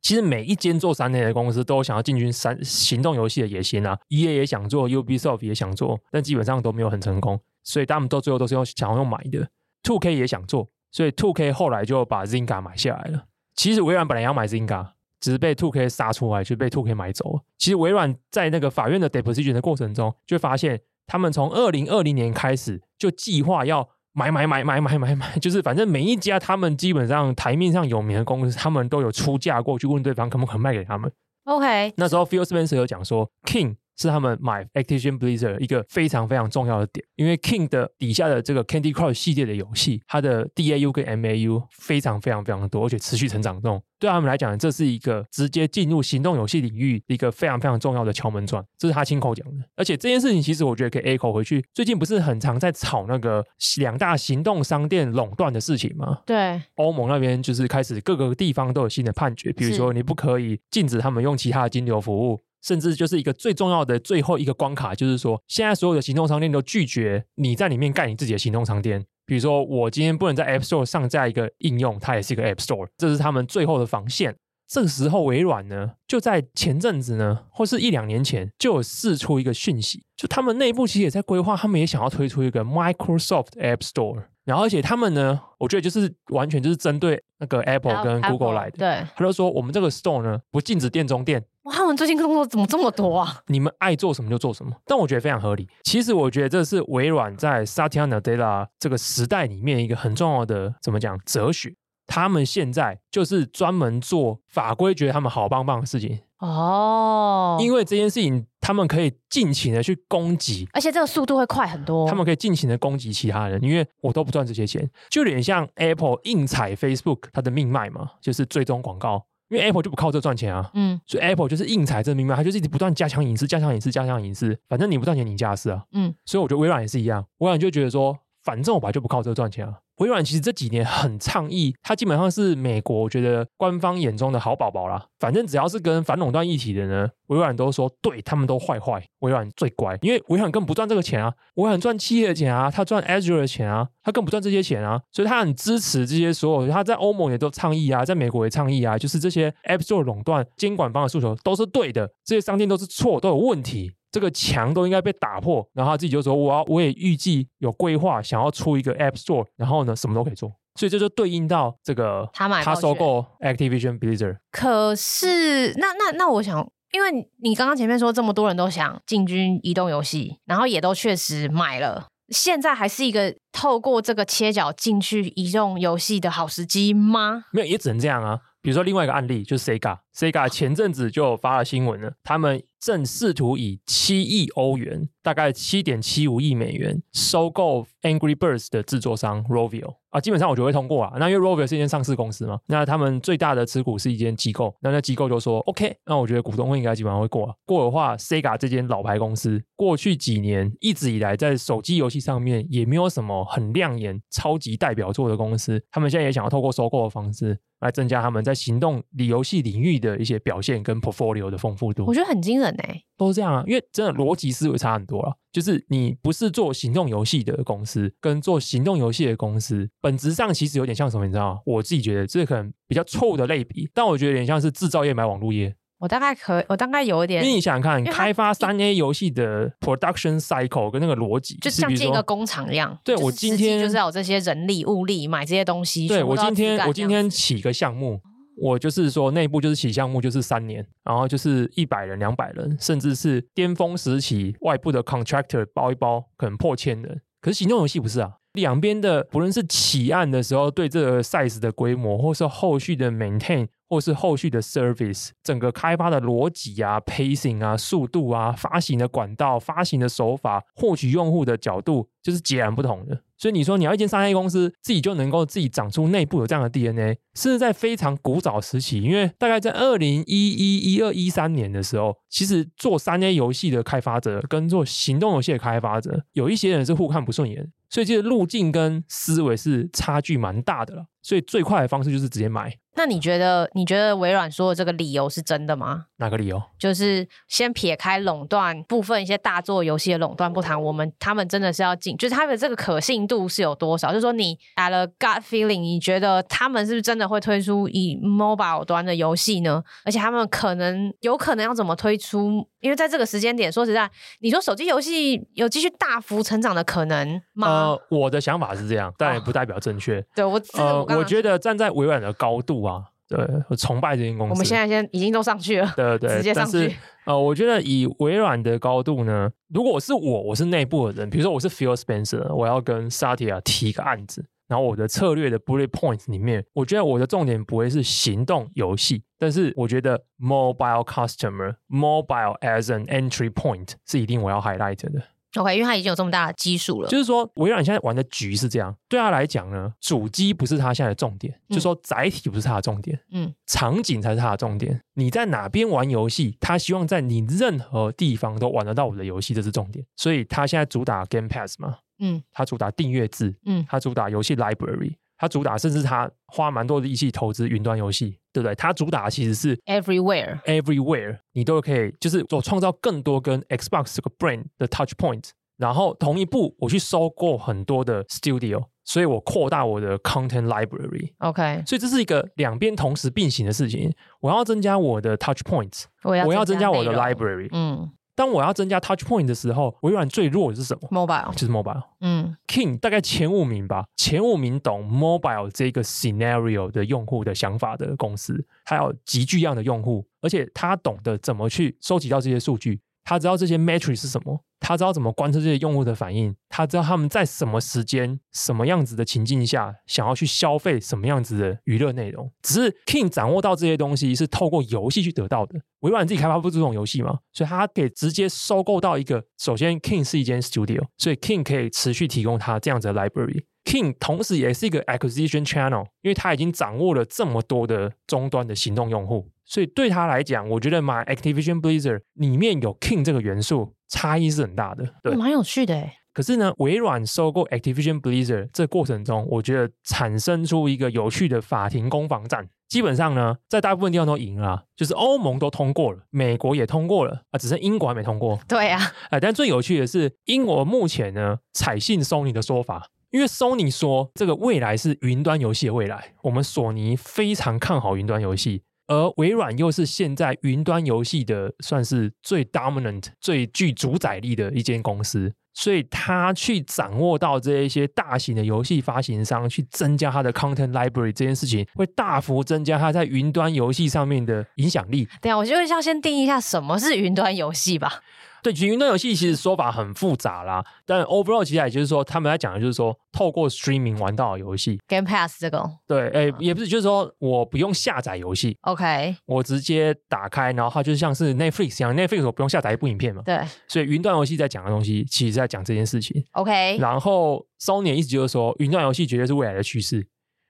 [0.04, 9.48] 其实每一间做三 A 的公司都想要进军三行动游戏的野心啊，EA 也想做，Ubisoft 也想做，但基本上都没有很成功，所以他们到最后都是用想要用买的。
[9.82, 13.24] 2K 也想做，所以 2K 后来就把 Zynga 买下来了。
[13.56, 14.88] 其实微软本来要买 Zynga，
[15.20, 17.42] 只是被 2K 杀出来，就被 2K 买走了。
[17.56, 23.88] 其实微软在那个法院的 deposition 的过程中，就发现他们从二零二零年开始就计划要。
[24.14, 31.10] 买买买买买买买，就是反正每一家他们基本上台面上有名的公司，他们都有出价过去问对方可不可以卖给他们。
[31.44, 33.76] OK，那时候 Phil Spencer 有讲说，King。
[33.96, 43.82] 是他们买 Activision Blizzard 一个非常非常重要的点，因为 King 的底下的这个 Candy Crush 系列的游戏，它的 DAU 跟 MAU 非常非常非常多，而且持续成长中。
[43.98, 48.62] 对他们来讲，这是一个直接进入行动游戏领域一个非常非常重要的敲门砖。
[48.76, 49.64] 这是他亲口讲的。
[49.76, 53.42] 而且这件事情其实我觉得可以 echo 回去，最近不是很常在吵那个
[53.78, 56.18] 两大行动商店垄断的事情吗？
[56.26, 62.42] 对，欧盟那边就是开始各个地方都有新的判决，比如说你不可以禁止他们用其他的金流服务。
[62.64, 69.04] 甚至就是一个最重要的最后一个关卡，就是说，现在所有的行动商店都拒绝你在里面盖你自己的行动商店。
[69.26, 74.34] 比如说，我今天不能在 App Store 上架一个应用，它也是一个 App Store，这是他们最后的防线。
[74.66, 84.24] 这个时候，微软呢，就在前阵子呢，或是一两年前，就有释出一个讯息，就他们内部其实也在规划，他们也想要推出一个 Microsoft App Store。
[84.44, 88.78] 然后，而且他们呢，我觉得就是完全就是针对那个 Apple 跟 Google 来的。
[88.78, 91.44] 对，他就说我们这个 Store 呢，不禁止店中店。
[91.64, 93.40] 哇，他们最近工作怎么这么多啊？
[93.48, 95.68] 你们爱做什么就做什么，但我觉得非常合理。
[95.82, 101.74] 其实我觉得这是微软在 Satya Nadella 这个时代里面一个很重要的怎么讲哲学。
[102.06, 112.06] 他们现在就是专门做法规觉得他们好棒棒的事情哦，因为这件事情他们可以尽情的去攻击，而且这个速度会快很多。
[112.06, 119.24] 他们可以尽情的攻击其他人，因为我都不赚这些钱，就有点像 Apple 硬踩 Facebook 它的命脉嘛，就是追踪广告。
[119.54, 129.74] 因为 Apple 就不靠这赚钱啊，嗯，所以 Apple 就是硬踩这命脉，它就是一直不断加强隐私，加强隐私，加强隐私，反正你不赚钱你家事啊，嗯，所以我觉得微软也是一样，微软就觉得说，反正我本来就不靠这个赚钱啊。
[129.98, 135.06] 微软其实这几年很倡议，它基本上是美国我觉得官方眼中的好宝宝啦。
[135.20, 153.92] 反正只要是跟反垄断一体的呢，微软都说对，他们都坏坏，微软最乖，因为微软根本不赚这个钱啊，微软赚企业的钱啊，他赚 Azure 的钱啊，他更不赚这些钱啊，所以他很支持这些所有，他在欧盟也都倡议啊，在美国也倡议啊，就是这些 App Store 垄断监管方的诉求都是对的，这些商店都是错，都有问题。
[154.14, 164.36] 这个墙都应该被打破，然后他自己就说：“我要，我也预计有规划，想要出一个 App Store，然后呢，什么都可以做。”所以这就对应到这个他买他收购 Activision Blizzard。
[164.52, 177.46] 可是，那那那，我想，因为你刚刚前面说这么多人都想进军移动游戏，然后也都确实买了，现在还是一个透过这个切角进去移动游戏的好时机吗？
[177.50, 178.38] 没有，也只能这样啊。
[178.62, 182.62] 比如说另外一个案例，就是 Sega，Sega 前阵子就发了新闻了，他们。
[182.84, 191.16] 正试图以七亿欧元，大概七点七五亿美元，收购 Angry Birds 的制作商 Rovio 啊，基本上我觉得会通过啊。
[191.18, 197.54] 那因为 Rovio 是一间上市公司嘛，那他们最大的持股是一间机构，那那机构就说 OK，那我觉得股东会应该基本上会过啊。
[197.64, 212.04] 过的话，Sega 这间老牌公司过去几年一直以来在手机游戏上面也没有什么很亮眼、超级代表作的公司，他们现在也想要透过收购的方式来增加他们在行动游戏领域的一些表现跟 portfolio 的丰富度。
[212.06, 212.74] 我觉得很惊人。
[213.16, 215.36] 都是这样啊，因为真的逻辑思维差很多了。
[215.52, 221.24] 就是你不是做行动游戏的公司，跟做行动游戏的公司，本质上其实有点像什么？
[221.26, 221.60] 你知道吗？
[221.66, 225.76] 我自己觉得这可能比较错误的类比，但我觉得有点像是制造业买网络业。
[225.98, 227.42] 我大概可，我大概有一点。
[227.42, 232.98] 因为你想想看，开发三 A 游戏的 production cycle 跟那个逻辑，就像建一个工厂一样。
[233.04, 236.06] 对，我今天就是要有这些人力物力买这些东西。
[236.08, 238.20] 对，我今天我今天起个项目。
[238.56, 247.20] 我就是说，内部就是起项目就是三年，然后就是一百人、两百人，甚至是巅峰时期，外部的 contractor 包一包可能破千人。
[247.40, 253.66] 可是行动游戏不是啊，两边的不论是起案的时候对这个 size 的规模，或是后续的 maintain。
[253.94, 263.20] 或是后续的 service，整个开发的逻辑啊、pacing 啊、速度啊、发行的管道、发行的手法、获取用户的角度，就是截然不同的。
[263.38, 281.06] 所以你说你要一间三 A 公司自己就能够自己长出内部有这样的 DNA，是在非常古早时期，因为大概在二零一一、一二、一三年的时候，其实做三 A 游戏的开发者跟做行动游戏的开发者，有一些人是互看不顺眼，所以这个路径跟思维是差距蛮大的了。
[281.22, 282.76] 所以最快的方式就是直接买。
[282.96, 283.70] 那你觉得？
[283.74, 286.06] 你觉得微软说的这个理由是真的吗？
[286.16, 286.62] 哪个理由？
[286.78, 294.08] 就是先撇开垄断部分一些大作游戏的垄断不谈，我们他们真的是要进，就是他们的这个可信度是有多少？
[294.08, 299.82] 就是说你 at a gut feeling，你觉得他们是不是真的会推出以 mobile 端的游戏呢？
[300.04, 302.68] 而且他们可能有可能要怎么推出？
[302.84, 307.66] 因为在这个时间点，说实在，你说手机游戏有继续大幅成长的可能吗？
[307.66, 310.20] 呃，我的想法是这样，但也不代表正确。
[310.20, 313.04] 哦、对我，呃，我觉得站在微软的高度啊。
[313.26, 313.38] 对，
[313.70, 314.52] 我崇拜这间公司。
[314.52, 316.94] 我们现在先已经都上去了，对对， 直接上去。
[317.24, 334.60] 呃，我觉得以微软的高度呢，如果是我，我是内部的人，比如说我是 Phil Spencer，我要跟 Satya 提个案子，然后我的策略的 bullet points 里面，我觉得我的重点不会是行动游戏，但是我觉得 mobile customer mobile as an entry point 是一定我要
[334.60, 335.22] highlight 的。
[335.56, 337.08] OK，因为他已经有这么大的基数了。
[337.08, 345.00] 就是说，微软现在玩的局是这样，对他来讲呢，主机不是他现在的重点，嗯、就是说载体不是他的重点，嗯，场景才是他的重点。
[345.14, 350.04] 你在哪边玩游戏，他希望在你任何地方都玩得到我的游戏，这是重点。
[350.16, 355.16] 所以他现在主打 Game Pass 嘛，嗯，他主打订阅制，嗯，它主打游戏 Library。
[355.36, 358.74] 它主打，甚至它花蛮多的力气投资云端游戏，对不对？
[358.76, 371.32] 它主打其实是 everywhere，everywhere，你都可以，就是我创造更多跟 Xbox 这个 brand 的 touch point，然后同一步我去收购很多的 studio，所以我扩大我的 content library。
[371.38, 374.14] OK，所以这是一个两边同时并行的事情。
[374.40, 377.68] 我要增加我的 touch points，我要增加我的 library。
[377.72, 378.08] 嗯。
[378.34, 382.02] 当我要增加 Touch Point 的时候，微软最弱的是什么？Mobile，就是 Mobile。
[382.20, 393.00] 嗯，King 大概前五名吧，前五名懂 Mobile 这个 scenario 的用户的想法的公司，还有极具样的用户，而且他懂得怎么去收集到这些数据。
[393.24, 402.52] 他知道这些 metric 是什么，他知道怎么观测这些用户的反应，他知道他们在什么时间、什么样子的情境下想要去消费什么样子的娱乐内容。
[402.62, 405.80] 只是 King 掌握到这些东西是透过游戏去得到的。
[406.00, 409.42] 微软自己开发不出这种游戏嘛，所以他可以直接收购到一个。
[409.58, 413.64] 首先，King 是一间 studio，所以 King 可以持续提供他这样子的 library。
[413.84, 419.48] King 同时也是一个 acquisition channel，因为他已经掌握了这么多的终端的行动用户。
[419.66, 425.04] 所以对他来讲，我觉得买 Activision Blizzard 里面有 King 这个元素，差异是很大的。
[425.22, 426.12] 对，蛮有趣的诶。
[426.34, 432.68] 可是呢，微软收购 Activision Blizzard 这过程中，我觉得产生出一个有趣的法庭攻防战。
[432.88, 438.58] 基本上呢，在大部分地方都赢了，就是欧盟都通过了，美国也通过了啊，只剩英国还没通过。
[438.68, 448.82] 对啊，哎，但最有趣的是，英国目前呢采信 Sony 的说法，因为 Sony 说这个未来是云端游戏的未来，我们索尼非常看好云端游戏。
[449.08, 465.28] 而微软又是现在云端游戏的算是最 dominant、最具主宰力的一间公司，所以他去掌握到这一些大型的游戏发行商去增加他的 content library 这件事情，会大幅增加他在云端游戏上面的影响力。
[465.42, 468.22] 对啊，我就要先定义一下什么是云端游戏吧。
[468.64, 490.26] 对，云端游戏其实说法很复杂啦，但 overall 其实也就是说，他们在讲的就是说，透过 streaming 玩到的游戏，Game Pass 这个，对，哎，也不是，就是说我不用下载游戏，OK，我直接打开，然后它就像是 Netflix 一样，Netflix 我不用下载一部影片嘛，对，所以云端游戏在讲的东西，其实在讲这件事情，OK，然后 Sony 的意思就是说，云端游戏绝对是未来的趋势。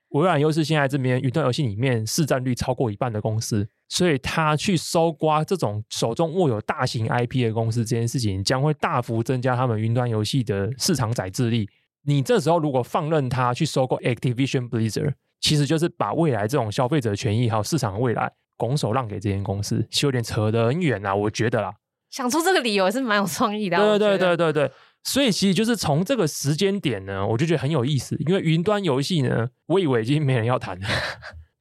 [0.09, 11.67] 微软又是现在这边云端游戏里面市占率超过一半的公司，所以他去搜刮这种手中握有大型 IP 的公司，这件事情将会大幅增加他们云端游戏的市场载制力。
[12.03, 21.73] 你这时候如果放任他去收购 Activision Blizzard，其实就是把未来这种消费者权益还有市场的未来拱手让给这间公司，是有点扯得很远啊，我觉得啦。
[22.11, 23.75] 想出这个理由是蛮有创意的。
[23.75, 24.71] 对对对对对。
[25.05, 30.87] 所以其实就是从这个时间点呢，我就觉得很有意思，因为云端游戏呢，我以为已经没人要谈了。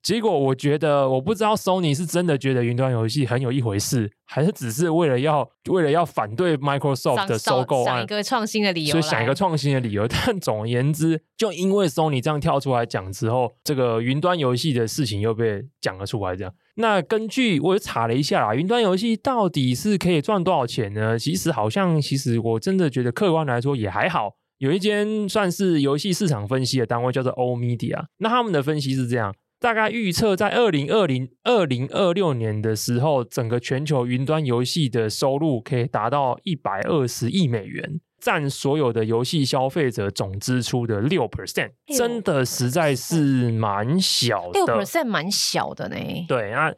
[0.02, 10.06] 结果我觉得，我不知道 Sony 是真的觉得云端游戏很有一回事，还是只是为了要为了要反对 Microsoft 的收购案，想一个创新的理由，所以想一个创新的理由。
[10.26, 16.36] 但总而言之，就因为 Sony 这样跳出来讲之后，这个云端游戏的事情又被讲了出来。
[16.36, 21.18] 这样，那根据我又查了一下啦，云端游戏到底是可以赚多少钱呢？
[21.18, 24.32] 其实好像，其实我真的觉得客观来说也还好。
[24.58, 29.34] 有一间算是游戏市场分析的单位叫做 oMedia，那他们的分析是这样。
[29.60, 44.52] 大概预测在二零二零二零二六年的时候，整个全球云端游戏的收入可以达到一百二十亿美元，占所有的游戏消费者总支出的六 percent，真的实在是蛮小的。
[44.54, 45.96] 六 percent 蛮小的呢。
[46.26, 46.74] 对，那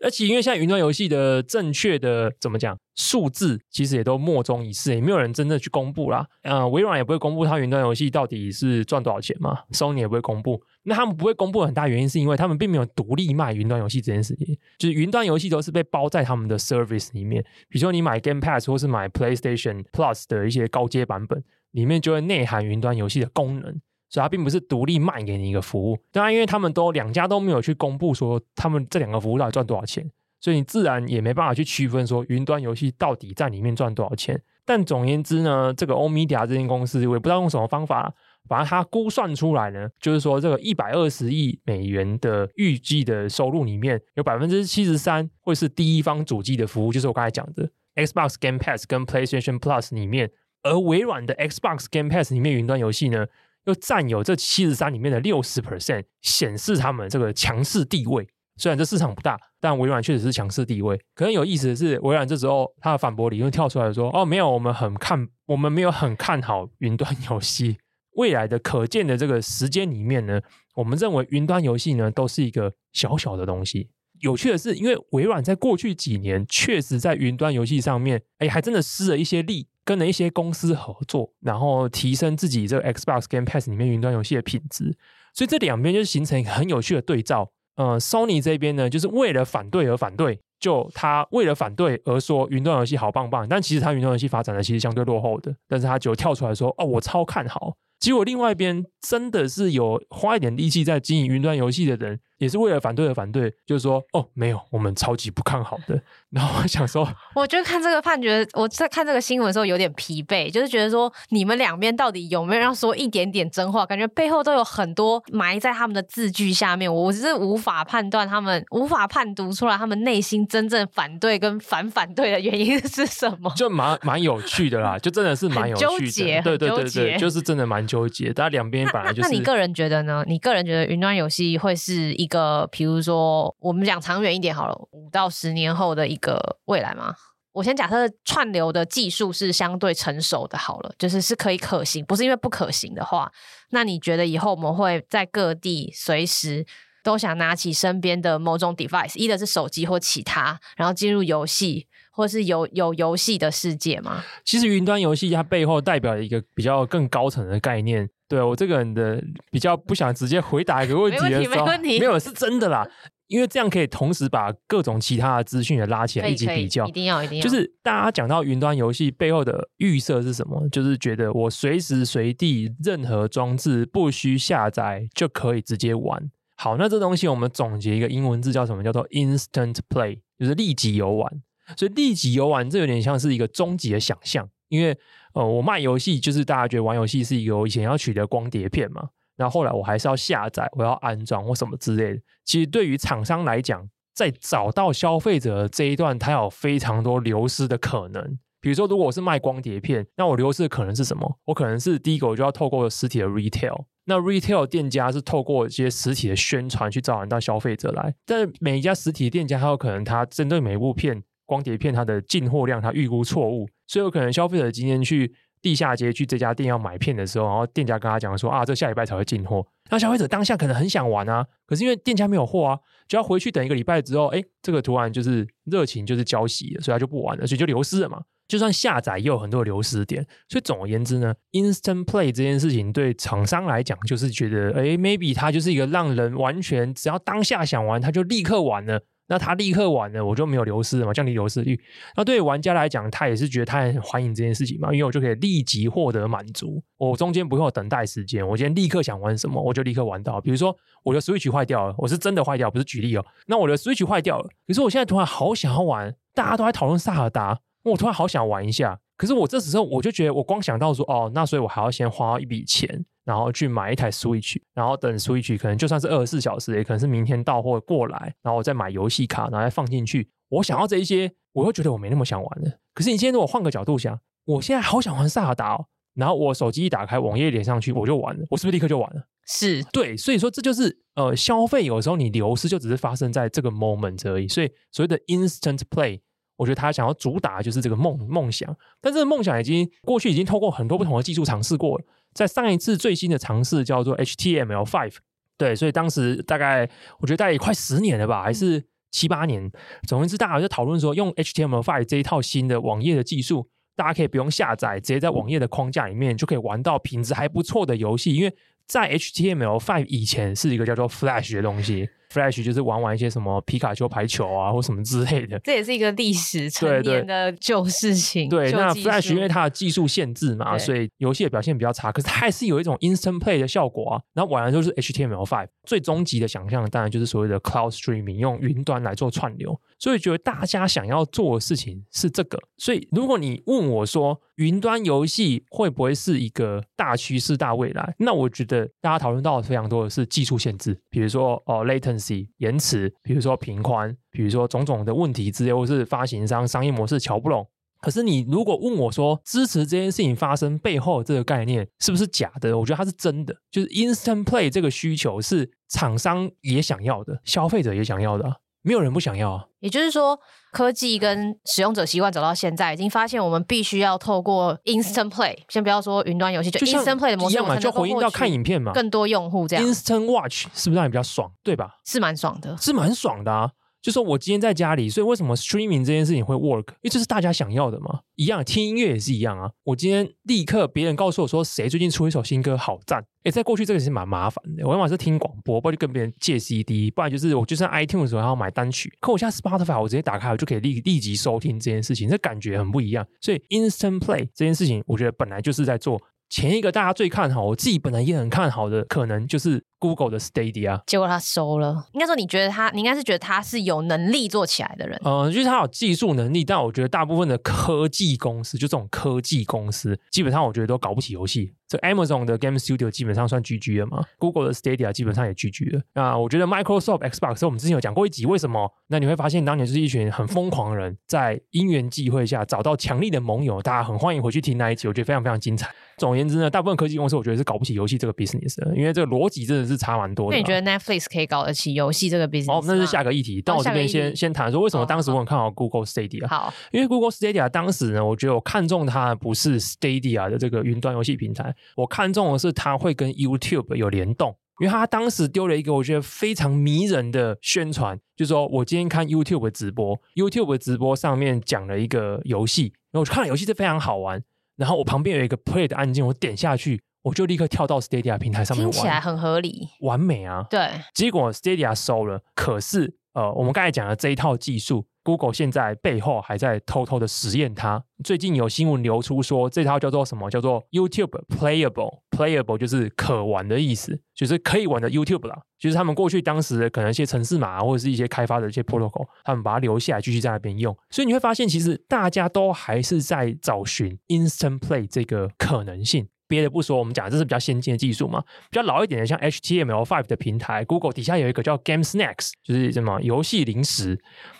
[0.00, 6.26] 而且因为现在云端游戏的正确的怎么讲数字，其实也都莫衷一是，也没有人真的去公布啦。
[6.42, 10.62] 呃，微软也不会公布它云端游戏到底是赚多少钱嘛，Sony 也不会公布。
[10.84, 17.42] 那他们不会公布很大原因是因为他们并没有独立卖云端游戏这件事情，就是云端游戏都是被包在他们的 service 里面。
[17.68, 23.80] 比如说你买 Game Pass 或是买 PlayStation Plus 的一些高阶版本，里面就会内含云端游戏的功能。
[24.08, 34.40] 所以它并不是独立卖给你一个服务，当然，因为他们都两家都没有去公布说他们这两个服务到底赚多少钱，所以你自然也没办法去区分说云端游戏到底在里面赚多少钱。
[34.64, 38.12] 但总言之呢，这个欧米伽这间公司我也不知道用什么方法，
[38.46, 50.30] 反正它估算出来呢，就是说这个一百二十亿美元的预计的收入里面有百分之七十三会是第一方主机的服务，就是我刚才讲的 Xbox Game Pass 跟 PlayStation Plus 里面，
[50.62, 53.26] 而微软的 Xbox Game Pass 里面云端游戏呢，
[53.68, 58.26] 又占有这七十三里面的六十 percent，显示他们这个强势地位。
[58.56, 60.98] 虽然这市场不大，但微软确实是强势地位。
[61.14, 67.76] 可能有意思的是，微软这时候他的反驳理论跳出来说：“哦，没有，我们很看，我们没有很看好云端游戏
[68.16, 70.40] 未来的可见的这个时间里面呢，
[70.74, 73.90] 我们认为云端游戏呢都是一个小小的东西。
[74.20, 84.94] 有趣的是，因为微软在过去几年确实在云端游戏上面，哎，还真的施了一些力。”跟了一些公司合作，然后提升自己这个 Xbox Game Pass 里面云端游戏的品质，
[85.32, 87.50] 所以这两边就形成一个很有趣的对照。
[87.76, 97.78] 呃，Sony 这边呢，就是为了反对而反对，就他为了反对而说云端游戏好棒棒，但其实他云端游戏发展的其实相对落后的，但是他就跳出来说，哦，我超看好。
[97.98, 102.20] 结果另外一边真的是有花一点力气在经营云端游戏的人。
[102.38, 106.00] 也是为了反对而反对，就是说，哦，没有，我们超级不看好的。
[106.30, 113.84] 然后我想说，我就看这个判决，我在看这个新闻的时候有点疲惫，就是觉得说，你们两边到底有没有要说一点点真话？
[113.84, 123.52] 感觉背后都有很多埋在他们的字句下面，我是无法判断他们，无法判读出来他们内心真正反对跟反反对的原因 是什么。
[123.56, 128.32] 就蛮蛮有趣的啦， 就真的是蛮有趣的，对对对对，就是真的蛮纠结。
[128.32, 129.28] 大家两边本来就是。
[129.28, 130.22] 那你个人觉得呢？
[130.28, 132.27] 你个人觉得云端游戏会是一？
[132.28, 137.14] 一个，比如说，我们讲长远一点好了，五到十年后的一个未来嘛。
[137.52, 143.32] 我先假设串流的技术是相对成熟的，好了，就是是可以可行，不是因为不可行的话，
[143.70, 146.66] 那你觉得以后我们会在各地随时
[147.02, 154.22] 都想拿起身边的某种 device，一的是手机或其他，然后进入游戏或是有有游戏的世界吗？
[154.44, 158.10] 其实云端游戏它背后代表一个比较更高层的概念。
[158.28, 162.86] 对我这个人的比较不想直接回答一个问题的时候，没问题，没有是真的啦，
[163.26, 167.42] 因为这样可以同时把各种其他的资讯也拉起来一起比较，一定要一定要。
[167.42, 170.68] 就是大家讲到云端游戏背后的预设是什么？
[170.68, 176.30] 就是觉得我随时随地任何装置不需下载就可以直接玩。
[176.54, 178.84] 好，那这东西我们总结一个英文字叫什么？
[178.84, 181.42] 叫做 instant play，就是立即游玩。
[181.76, 184.98] 所以立即游玩这有点像是一个终极的想象，因为。
[185.34, 192.20] 呃，我卖游戏就是大家觉得玩游戏是一个我以前要取得光碟片嘛，然后后来我还是要下载，我要安装或什么之类的。
[192.44, 198.38] 其实对于厂商来讲，在找到消费者这一段，它有非常多流失的可能。
[198.60, 201.38] 比如说，如果我是卖光碟片，那我流失的可能是什么？
[201.44, 211.22] 我可能是第一个，我就要透过实体的 retail，那 retail 店家是透过一些实体的宣传去招揽到消费者来，但是每一家实体店家，还有可能他针对每一部片。
[211.48, 219.66] 光碟片它的进货量，它预估错误，所以有可能消费者今天去地下街去这家店要买片的时候，然后店家跟他讲说啊，这下礼拜才会进货。
[219.88, 228.20] 那消费者当下可能很想玩啊，可是因为店家没有货啊，就要回去等一个礼拜之后，哎，这个突然就是热情就是交熄了，所以他就不玩了，所以就流失了嘛。
[228.46, 239.02] 就算下载也有很多流失点，所以总而言之呢，Instant Play 这件事情对厂商来讲就是觉得，哎，maybe 它就是一个让人完全只要当下想玩，他就立刻玩了。
[239.28, 241.78] 那他立刻玩了，我就没有流失了嘛，降低流失率。
[242.16, 250.40] 那对玩家来讲，他也是觉得他很欢迎这件事情嘛，因为我就可以立即获得满足，我中间不会有等待时间，我今天立刻想玩什么，我就立刻玩到。
[250.40, 253.24] 比如说我的 Switch 坏掉了，我是真的坏掉，不是举例哦。
[253.46, 258.98] 那我的 Switch 坏掉了，可是我现在突然好想要玩，大家都在讨论萨尔达，我突然好想玩一下。
[259.16, 263.04] 可是我这时候我就觉得，我光想到说，哦，那所以我还要先花一笔钱。
[263.28, 270.30] 然后去买一台 Switch，然后等 Switch 可能就算是二十四小时，也可能是明天到货过来，然后我再买游戏卡，然后再放进去。
[270.48, 272.78] 我想要这一些，我又觉得我没那么想玩了。
[272.94, 279.26] 可是你今天如果换个角度想，我现在好想玩萨尔达哦，然后我手机一打开，网页连上去，我就玩了，我是不是立刻就玩了？
[279.46, 284.48] 是对，所以说这就是呃消费有时候你流失就只是发生在这个 moment 而已。
[284.48, 286.20] 所以所谓的 instant play，
[286.56, 292.04] 我觉得他想要主打就是这个梦梦想，但这个梦想已经过去已经透过很多不同的技术尝试过了。
[292.38, 295.16] 在上一次最新的尝试叫做 HTML5，
[295.56, 299.68] 对，所以当时大概我觉得大概也快十年了吧，还是七八年。
[300.06, 308.54] 总而言之，大家就讨论说，用 HTML5 这一套新的网页的技术，大家可以不用下载，直接在网页的框架里面就可以玩到品质还不错的游戏，因为。
[308.88, 315.58] 在 HTML5 以前是一个叫做 Flash 的东西，Flash 就是玩玩一些什么皮卡丘排球啊或什么之类的。
[315.58, 318.48] 这也是一个历史成年的旧事情。
[318.48, 322.10] 对，对，那 Flash 因为它的技术限制嘛，所以游戏的表现比较差。
[322.10, 324.22] 可是它还是有一种 Instant Play 的效果啊。
[324.32, 329.78] 然后玩的就是 HTML5 最终极的想象，当然就是所谓的 Cloud Streaming，用云端来做串流。
[329.98, 332.58] 所以觉得大家想要做的事情是这个。
[332.78, 338.14] 所以如果你问我说，云端游戏会不会是一个大趋势、大未来？
[338.18, 347.64] 那我觉得大家讨论到的非常多的是技术限制，比如说哦，latency 延迟，比如说频宽，比如说种种的问题之类，或是发行商商业模式瞧不拢。
[348.00, 352.76] 可是你如果问我说，支持这件事情发生背后这个概念是不是假的？
[352.76, 358.60] 我觉得它是真的，就是 instant play 这个需求是厂商也想要的，消费者也想要的。
[358.82, 359.66] 没有人不想要啊！
[359.80, 360.38] 也就是说，
[360.72, 369.84] 科技跟使用者习惯走到现在，已经发现我们必须要透过 Instant Play，先不要说云端游戏，就 Instant Play 的模式一样嘛，就回应到看影片嘛，更多用户这样。
[369.84, 371.50] Instant Watch 是不是让你比较爽？
[371.62, 371.96] 对吧？
[372.04, 373.70] 是蛮爽的，是蛮爽的啊。
[374.08, 376.92] 就说我今天在家里，所以为什么 streaming 这件事情会 work？
[376.92, 378.20] 因为这是大家想要的嘛。
[378.36, 379.70] 一样，听音乐也是一样啊。
[379.84, 384.86] 我今天立刻别人告诉我说，谁最近出一首新歌好赞，诶，在过去这个是蛮麻烦的。
[384.86, 389.12] 我要么是听广播，不然就跟别人借 CD，不然就是我就算 iTunes 的时候还要买单曲。
[389.20, 393.26] 可我现在 Spotify 我直接打开，我就可以立立即收听这件事情，这感觉很不一样。
[393.42, 396.18] 所以 Instant Play 这件事情，我觉得本来就是在做。
[396.48, 402.06] 前一个大家最看好，我自己本来也很看好的，可能就是 Google 的 Stadia，结果他收了。
[402.12, 405.20] 应该说，你觉得他，你应该是觉得他是有能力做起来的人。
[405.24, 411.74] 嗯，就是他有技术能力，但我觉得大部分的科技公司，就这种科技公司，基本上我觉得都搞不起游戏。
[411.88, 416.02] 这 Amazon 的 Game Studio 基本上算 GG 了嘛，Google 的 Stadia 基本上也 GG 了。
[416.14, 418.92] 那我觉得 Microsoft Xbox，我们之前有讲过一集，为什么？
[419.06, 425.90] 那你会发现当年就是一群很疯狂的人，在因缘际会下找到强力的盟友，大家很欢迎回去听那一集，我觉得非常非常精彩。
[426.18, 430.56] 总而言之呢，大部分科技公司我觉得是搞不起游戏这个 business 的，因为这个逻辑真的是差蛮多的。
[430.56, 432.72] 那你觉得 Netflix 可以搞得起游戏这个 business？
[432.72, 433.62] 哦，那是下个议题。
[433.64, 436.46] 但我这边先、哦、先谈说，为什么当时我很看好 Google Stadia？
[436.48, 454.42] 好，因为 Google Stadia 当时呢，我觉得我看中它不是 Stadia 的这个云端游戏平台，我看中的是它会跟 YouTube 有联动，因为他当时丢了一个我觉得非常迷人的宣传，就是说我今天看 YouTube 直播，YouTube 直播上面讲了一个游戏，然后我看了游戏是非常好玩，
[454.76, 460.66] 然后我旁边有一个 Play 的按键，我点下去，我就立刻跳到 Stadia 平台上面玩，听起来很合理，完美啊！
[460.70, 465.06] 对，结果 Stadia 收了，可是呃，我们刚才讲的这一套技术。
[465.22, 468.02] Google 现在背后还在偷偷的实验它。
[468.24, 470.50] 最近有新闻流出说，这套叫做什么？
[470.50, 472.20] 叫做 YouTube Playable。
[472.30, 475.60] Playable 就是可玩的意思，就是可以玩的 YouTube 啦。
[475.78, 480.96] 就是他们过去当时的可能一些城市码或者是一些开发的一些 protocol，他们把它留下来，继续在那边用。
[481.10, 486.28] 所以你会发现，其实大家都还是在找寻 Instant Play 这个可能性。
[486.48, 488.40] 别的不说，我们讲这是比较先进的技术嘛。
[488.70, 494.18] 比较老一点的，像 HTML5 的平台，Google 底下有一个叫 Game Snacks，就是什么游戏零食。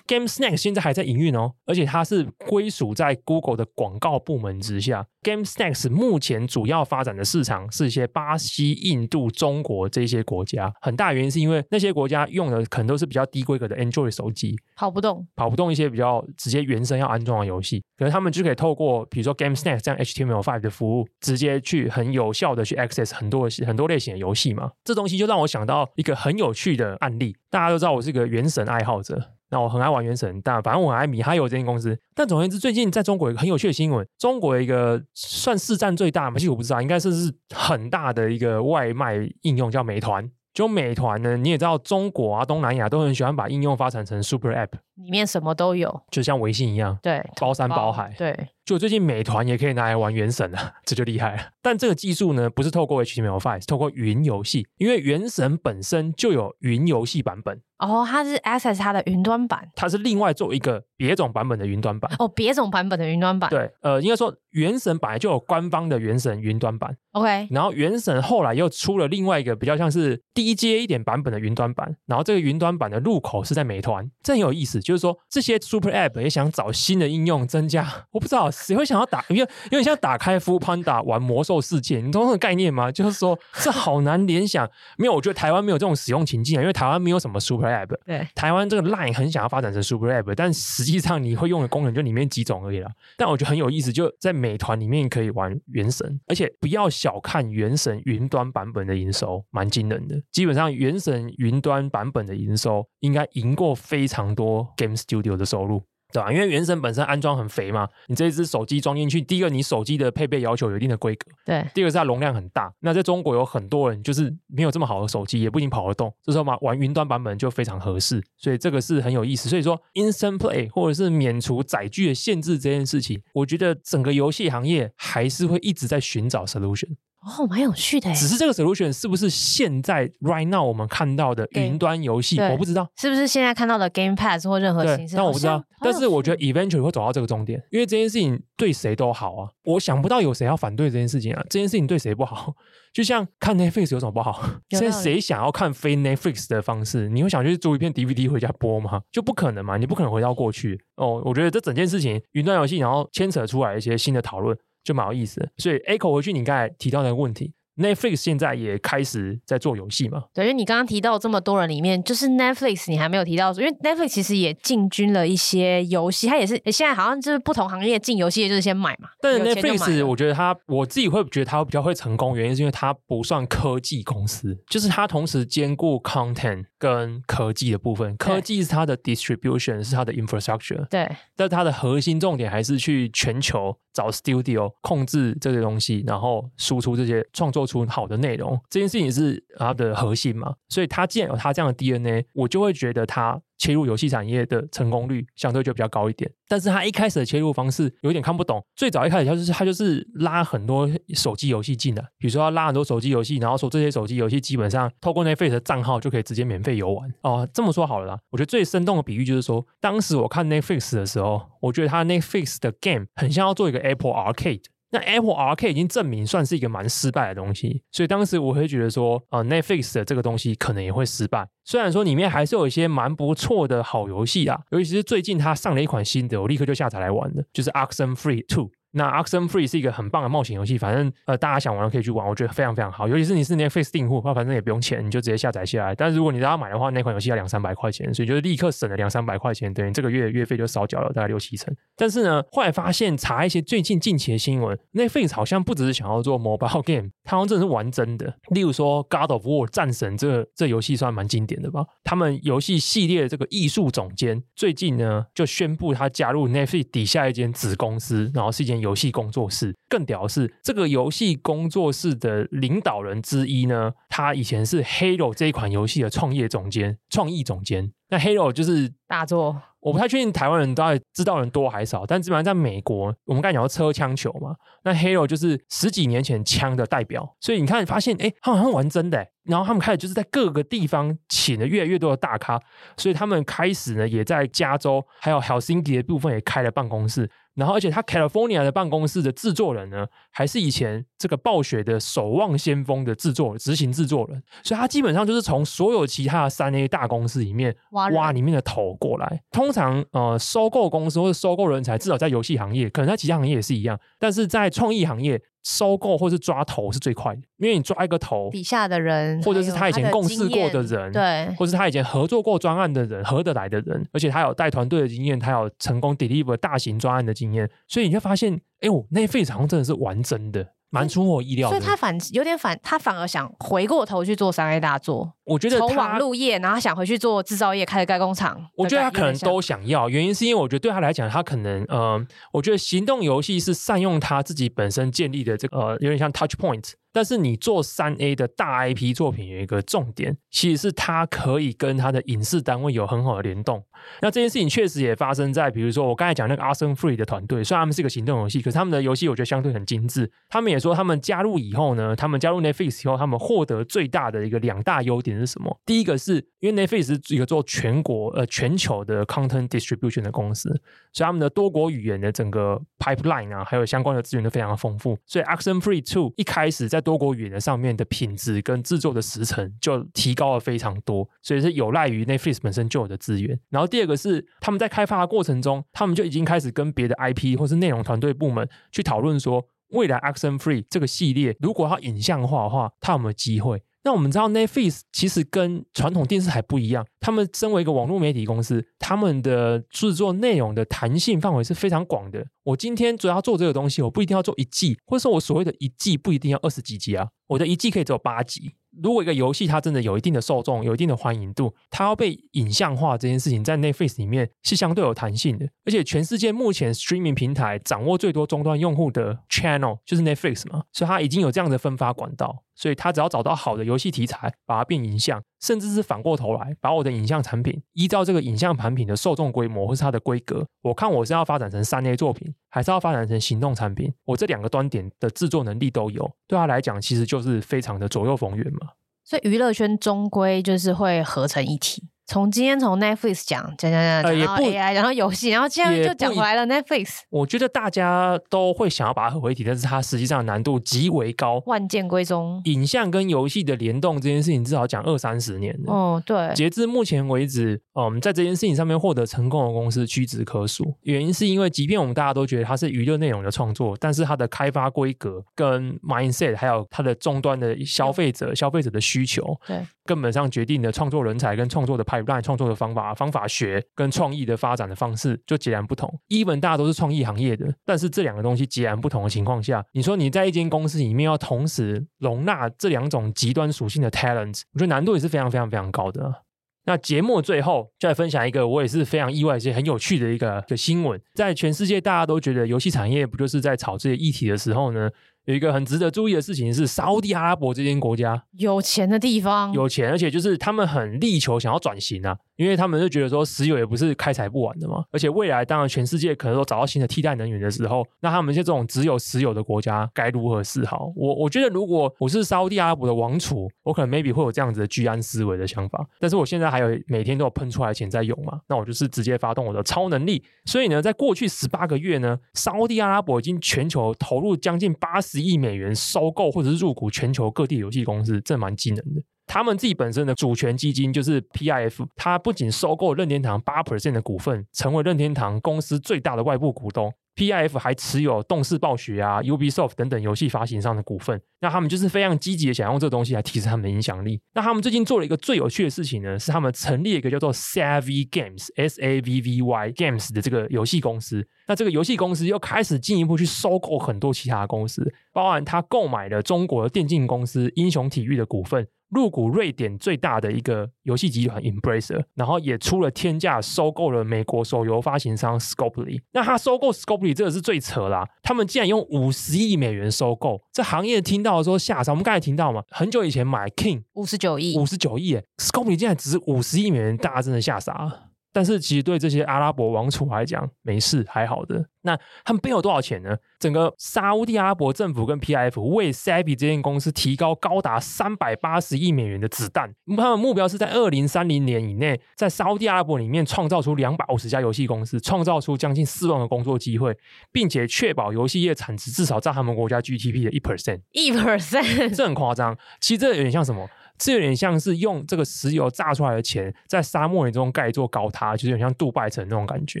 [0.08, 5.06] Game Snacks 现在还在营运哦，而且它是归属在 Google 的广告部门之下。
[5.22, 24.70] Game Snacks 目前主要发展的市场是一些巴西、印度、中国这些国家，很大原因是因为那些国家用的可能都是比较低规格的 Android 手机，跑不动，跑不动一些比较直接原生要安装的游戏，可是他们就可以透过比如说 Game Snacks 这样 HTML5 的服务，直接去很有效的去 access 很多很多类型的游戏嘛。
[24.84, 29.32] 这东西就让我想到一个很有趣的案例，大家都知道我是一个原神爱好者。
[29.50, 31.98] 那我很爱玩原神，但反正我很爱米哈游这间公司。
[32.14, 40.30] 但总而言之，最近在中国有一个很有趣的新闻，中国有一个算市占最大嘛，其实我不知道，应该是是很大的一个外卖应用叫美团。
[40.54, 48.12] 就美团呢，你也知道，中国啊、东南亚都很喜欢把应用发展成 Super App，里面什么都有，就像微信一样，对，包山包海。
[48.18, 51.42] 对，就最近美团也可以拿来玩原神了，这就厉害了。
[51.62, 57.60] 但这个技术呢，不是透过 HTML5，是透过云游戏，因为原神本身就有云游戏版本。
[57.78, 62.10] 哦，它是 access 它的云端版，它是另外做一个别种版本的云端版。
[62.18, 63.48] 哦，别种版本的云端版。
[63.50, 66.96] 对，呃，应该说原神本来就有官方的原神云端版。
[67.12, 74.80] OK，然后原神后来又出了另外一个比较像是低阶一点版本的云端版，然后这个云端版的入口是在美团，这很有意思。
[74.88, 77.86] 就是说这些 Super App 也想找新的应用增加。
[78.10, 82.90] 我不知道谁会想要打，因为有点像打开 Foodpanda 玩魔兽世界，你懂这个概念吗？
[82.90, 84.66] 就是说这好难联想。
[84.96, 87.94] 没有，我觉得台湾没有这种使用情境啊，因为台湾没有什么 Super App。
[88.06, 92.90] 对，台湾这个 Line 很想要发展成 Super App，但实际上你会用的功能就里面几种而已啦。
[93.18, 100.16] 但我觉得很有意思，就在美团里面可以玩原神，而且不要小看原神云端版本的营收，蛮惊人的。
[100.32, 105.82] 基本上原神云端版本的营收应该赢过非常多 Game Studio 的收入。
[106.10, 106.32] 对吧？
[106.32, 112.72] 因为原神本身安装很肥嘛，你这一只手机装进去，第一个你手机的配备要求有一定的规格，对；第二个是它容量很大。
[112.80, 118.24] 那在中国有很多人就是没有这么好的手机，也不一定跑得动，这时候嘛，玩云端版本就非常合适。
[118.38, 119.50] 所以这个是很有意思。
[119.50, 126.96] 所以说，Instant Play 或者是免除载具的限制这件事情，我觉得整个游戏行业还是会一直在寻找 solution。
[127.20, 128.12] 哦，蛮有趣的。
[128.14, 135.16] 只是这个 solution 是不是现在 right now 我们看到的云端游戏，我不知道是不是现在看到的 Game Pass 或任何形式。
[135.16, 135.62] 但我不知道。
[135.80, 139.48] 但是我觉得 eventually 会走到这个终点，因为这件事情对谁都好啊。
[139.64, 141.40] 我想不到有谁要反对这件事情啊。
[141.48, 142.54] 这件事情对谁不好？
[142.92, 144.42] 就像看 Netflix 有什么不好？
[144.70, 147.08] 现在谁想要看非 Netflix 的方式？
[147.08, 149.02] 你会想去租一片 DVD 回家播吗？
[149.12, 150.80] 就不可能嘛，你不可能回到过去。
[150.96, 155.48] 哦，我觉得这整件事情云端游戏，然后牵扯出来一些新的讨论，就蛮有意思的。
[155.56, 157.54] 所以 echo 回去你刚才提到的问题。
[157.78, 160.24] Netflix 现在也开始在做游戏嘛？
[160.34, 169.10] 对，因为你刚刚提到这么多人里面，就是 Netflix 你还没有提到，因为 Netflix 其实也进军了一些游戏，它也是现在好像就是不同行业进游戏就是先买嘛。
[169.20, 178.16] 但是 Netflix 我觉得它，我自己会觉得它比较会成功，原因是因为它不算科技公司，就是它同时兼顾 content 跟科技的部分。
[178.16, 180.84] 科技是它的 distribution，是它的 infrastructure。
[180.88, 187.58] 对，但它的核心重点还是去全球找 studio 控制这些东西，然后输出这些创作。
[187.68, 193.42] 出好的内容，这件事情是它的核心嘛，所以它既然有它这样的 DNA，我就会觉得它。
[193.58, 198.64] 切入游戏产业的成功率相对就比较高一点，但是他一开始的切入方式有点看不懂。
[198.76, 207.12] 最早一开始他就是他就是拉很多手机游戏进来，比如说他拉很多手机游戏，然后说这些手机游戏基本上透过 Netflix 的账号就可以直接免费游玩。
[207.22, 214.62] 哦，这么说好了啦，我觉得最生动的比喻就是说，当时我看 Netflix 的时候，我觉得他 Netflix 的 game 很像要做一个 Apple Arcade。
[214.90, 221.46] 那 Apple Arcade 已经证明算是一个蛮失败的东西，所以当时我会觉得说，呃，Netflix 的这个东西可能也会失败。
[221.64, 228.70] 虽然说里面还是有一些蛮不错的好游戏啊，尤其是最近它上了一款新的，我立刻就下载来玩的，就是 Arxon Free Two。
[228.98, 233.06] 那 Oxenfree 是一个很棒的冒险游戏，反正呃大家想玩可以去玩，我觉得非常非常好。
[233.06, 235.94] 尤其是你是 Netflix 订户，那反正也不用钱，你就直接下载下来。
[235.94, 241.72] 但是如果你都要买的话，那款游戏要两三百块钱，所以就是立刻省了两三百块钱，等于这个月月费就少缴了大概六七成。
[241.96, 248.34] 但是呢，后来发现查一些最近近期的新闻，Netflix 好像不只是想要做 mobile game，他好像真的是玩真的。
[248.50, 251.84] 例如说 God of War 战神这这游戏算蛮经典的吧？
[252.02, 259.74] 他们游戏系列的这个艺术总监最近呢就宣布他加入 Netflix 底下一间子公司，然后是一间游戏工作室。
[259.88, 267.92] 更屌的是，这个游戏工作室的领导人之一呢，他以前是《Halo》这一款游戏的创业总监、创意总监。
[268.10, 269.60] 那《Halo》就是大作。
[269.80, 282.60] 我不太确定台湾人大概知道人多还少，但基本上在美国，我们刚才讲到车枪球嘛，那 Halo 就是十几年前枪的代表，所以你看发现，哎，他好像玩真的，然后他们开始就是在各个地方请了越来越多的大咖，
[282.96, 287.30] 所以他们开始呢也在加州还有 Helsinki 的部分也开了办公室。
[287.58, 299.42] 然后，而且他 California 的办公室的制作人呢，还是以前这个暴雪的守望先锋的制作执行制作人，所以他基本上就是从所有其他的三 A 大公司里面挖挖里面的头过来。
[299.50, 305.42] 通常，呃，收购公司或者收购人才，至少在游戏行业，可能在其他行业也是一样，但是在创意行业。
[305.68, 320.68] 收购或是抓头是最快的，因为你抓一个头，底下的人，或者是他以前共事过的人，对，或是他以前合作过专案的人，合得来的人，而且他有带团队的经验，他有成功 deliver 大型专案的经验，所以你会发现，哎呦，那 Netflix 好像真的是玩真的。
[320.90, 325.32] 蛮出乎我意料的，所以他反有点反，他反而想回过头去做三 A 大作。
[325.44, 328.58] 我觉得从网路业，然后想回去做制造业，开始盖工厂。
[328.76, 336.92] 我觉得他可能都想要，原因是因为我觉得对他来讲，他可能呃，我觉得行动游戏是善用他自己本身建立的这个呃，有点像 Touch Point。
[337.12, 343.82] 但是你做三 A 的大 IP 作品有一个重点，其实是它可以跟它的影视单位有很好的联动。
[344.22, 350.30] 那这件事情确实也发生在，比如说我刚才讲那个 Oxenfree 的团队，虽然他们是一个行动游戏，可是他们的游戏我觉得相对很精致。
[350.48, 355.80] 他们也说，他们加入以后呢，他们加入 Netflix 以后，他们获得最大的一个两大优点是什么？
[355.84, 360.68] 第一个是因为 Netflix 是一个做全国呃全球的 content distribution 的公司，
[361.12, 373.58] 所以他们的多国语言的整个 pipeline 啊，还有相关的资源都非常的丰富，所以 Oxenfree Two 一开始在在多国语言的上面的品质跟制作的时程就提高了非常多，所以是有赖于 Netflix 本身就有的资源。
[373.70, 383.82] 然后第二个是他们在开发的过程中，他们就已经开始跟别的 IP 或是内容团队部门去讨论说，未来 Action Free 这个系列如果要影像化的话，它有没有机会？
[384.08, 392.42] 那我们知道 Netflix 其实跟传统电视台不一样，他们身为一个网络媒体公司，他们的制作内容的弹性范围是非常广的。
[392.64, 398.72] 我今天主要做这个东西，我不一定要做一季，或者说我所谓的一季不一定要二十几集啊，我的一季可以只有八集。
[399.02, 405.68] 如果一个游戏它真的有一定的受众，有一定的欢迎度，它要被影像化这件事情，在 Netflix 里面是相对有弹性的。
[405.84, 412.64] 而且全世界目前 Streaming 平台掌握最多终端用户的 Channel 就是 Netflix 嘛，所以它已经有这样的分发管道。
[412.78, 428.92] 所以他只要找到好的游戏题材，把它变影像，甚至是反过头来把我的影像产品依照这个影像产品的受众规模或是它的规格，我看我是要发展成三 A 作品，还是要发展成行动产品，我这两个端点的制作能力都有，对他来讲其实就是非常的左右逢源嘛。
[429.24, 432.04] 所以娱乐圈终归就是会合成一体。
[432.28, 437.20] 从今天从 Netflix 讲讲讲讲，然后 AI，然后游戏，然后现在就讲回来了 Netflix。
[437.30, 441.62] 我觉得大家都会想要把它合为一体，但是它实际上难度极为高。
[441.64, 445.90] 万剑归宗，影像跟游戏的联动这件事情至少讲二三十年了。
[445.90, 446.52] 哦，对。
[446.54, 450.84] 截至目前为止，嗯，在这件事情上面获得成功的公司屈指可数。
[451.04, 463.14] 原因是因为，即便我们大家都觉得它是娱乐内容的创作，但是它的开发规格跟 mindset，还有它的终端的消费者、消费者的需求，对，根本上决定了创作人才跟创作的让你创作的方法。
[463.14, 466.12] 方法学跟创意的发展的方式就截然不同。
[466.28, 476.42] even 大家都是创意行业的，但是这两个东西截然不同的情况下，你说你在一间公司里面要同时容纳这两种极端属性的 talent，我觉得难度也是非常非常非常高的。
[476.84, 485.10] 那节目最后就来分享一个我也是非常意外、一些很有趣的一个一个新闻，在全世界大家都觉得游戏产业不就是在炒这些议题的时候呢？
[485.48, 501.10] 有一个很值得注意的事情是，沙乌地阿拉伯这间国家有钱的地方，有钱，而且就是他们很力求想要转型啊，因为他们就觉得说石油也不是开采不完的嘛，而且未来当然全世界可能都找到新的替代能源的时候，那他们像这种只有石油的国家该如何是好？
[501.16, 515.94] 我我觉得如果我是沙乌地阿拉伯的王储，我可能 maybe 会有这样子的居安思危的想法，但是我现在还有每天都有喷出来的钱在用嘛，那我就是直接发动我的超能力，所以呢，在过去十八个月呢，沙乌地阿拉伯已经全球投入将近八十亿美元。
[515.94, 519.22] 收购或者是入股全球各地游戏公司，这蛮惊人的。
[519.48, 527.12] 他们自己本身的主权基金就是 PIF，它不仅收购任天堂八 percent 的股份，成为任天堂公司最大的外部股东。
[527.34, 534.40] PIF 还持有动视暴雪啊、Ubisoft 等等游戏发行商的股份，那他们就是非常积极的想用这个东西来提升他们的影响力。
[534.54, 541.46] 那他们最近做了一个最有趣的事情呢，是他们成立了一个叫做 Savvy Games（S A V V Y Games） 的这个游戏公司。
[541.68, 548.88] 那这个游戏公司又开始进一步去收购很多其他的公司，包含他购买了中国的电竞公司英雄体育的股份。
[549.10, 556.20] 入股瑞典最大的一个游戏集团 Embracer，然后也出了天价收购了美国手游发行商 Scopely。
[556.32, 562.12] 那他收购 Scopely 这个是最扯啦，他们竟然用五十亿美元收购，这行业听到的时候吓傻。
[562.12, 568.27] 我们刚才听到嘛，很久以前买 King 五十九亿，五十九亿，Scopely 竟然只是五十亿美元，大家真的吓傻。
[568.52, 571.86] 但是其实对这些阿拉伯王储来讲，没事，还好的。
[572.02, 573.36] 那他们背后多少钱呢？
[573.58, 579.92] 整个沙乌地阿拉伯政府跟 PIF 为 Savvy 这间公司提高高达三百八十亿美元的子弹。
[580.16, 587.14] 他们目标是在二零三零年以内，在沙乌地阿拉伯里面创造出两百五十家游戏公司，创造出将近四万个工作机会，
[587.52, 591.00] 并且确保游戏业产值至少占他们国家 GDP 的一 percent。
[591.12, 592.78] 一 percent，这很夸张。
[593.00, 593.86] 其实这有点像什么？
[594.18, 600.00] 这有点像是用这个石油榨出来的钱，在沙漠里中盖一座高塔，就是有点像杜拜城那种感觉。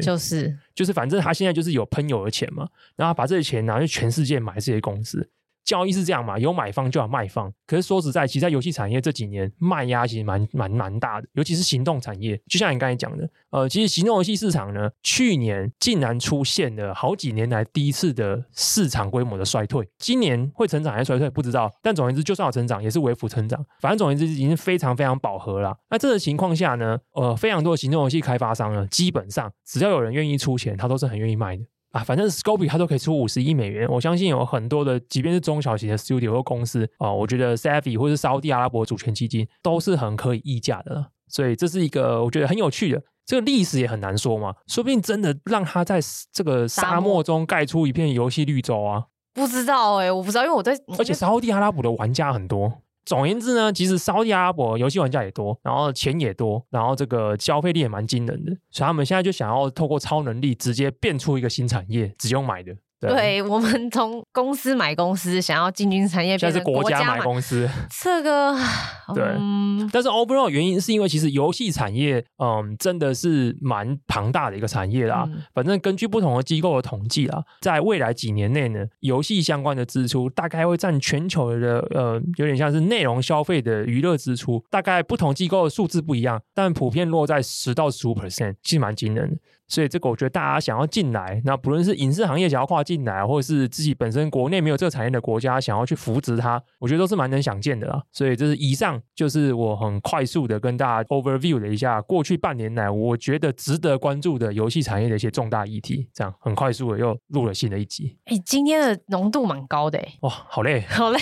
[0.00, 5.28] 就是，就是，反正他现在就是有喷油的钱嘛，然后把这些钱拿去全世界买这些公司。
[5.68, 7.52] 交易是这样嘛，有买方就要卖方。
[7.66, 12.40] 可是说实在，其实在游戏产业这几年卖压其实蛮蛮蛮大的，尤其是行动产业。
[12.48, 19.86] 就像你刚才讲的，呃，其实行动游戏市场呢，去年竟然出现了好几年来第一次的市场规模的衰退。
[19.98, 23.62] 今年会成长还是衰退不知道，但总而言之，就算有成长，也是微幅成长。
[23.80, 25.76] 反正总而言之，已经非常非常饱和了。
[25.90, 31.62] 那这个情况下呢，呃，非常多的行动游戏开发商呢，基本上只要有人愿意出钱，他都是很愿意卖的。
[31.90, 45.98] 啊，反正 Scopely 它都可以出五十亿美元，我相信有很多的，即便是中小型的 studio 或公司啊，我觉得 Savvy 或是沙乌地阿拉伯主权基金都是很可以溢价的，所以这是一个我觉得很有趣的，这个历史也很难说嘛，说不定真的让他在
[46.32, 52.82] 这个沙漠中盖出一片游戏绿洲啊，不知道哎、欸，我不知道，因为我在，而且沙乌地阿拉伯的玩家很多。
[53.08, 62.76] 总言之呢，其实沙乌地阿拉伯游戏玩家也多，然后钱也多，然后这个消费力也蛮惊人的，所以他们现在就想要透过超能力直接变出一个新产业，只用买的。
[63.00, 67.68] 对，对我们从公司买公司，想要进军产业，现在是国家买公司。
[68.02, 68.52] 这个
[69.14, 75.24] 对，嗯、但是 overall 原因是因为其实游戏产业，嗯，真的是蛮庞大的一个产业啦。
[75.28, 89.36] 嗯、反正根据不同的机构的统计啦，在未来几年内呢，游戏相关的支出大概会占全球的呃，有点像是内容消费的娱乐支出，大概不同机构的数字不一样，但普遍落在十到十五 percent，其实蛮惊人的。
[89.68, 98.02] 所以这个我觉得大家想要进来，那不论是影视行业想要跨进来，或者是自己本身国内没有这个产业的国家想要去扶植它，我觉得都是蛮能想见的啦。
[98.10, 108.16] 所以这是以上就是我很快速的跟大家 overview 了一下过去半年来我觉得值得关注的游戏产业的一些重大议题，这样很快速的又录了新的一集。
[108.24, 111.20] 哎，今天的浓度蛮高的哎，哇，好累，好累，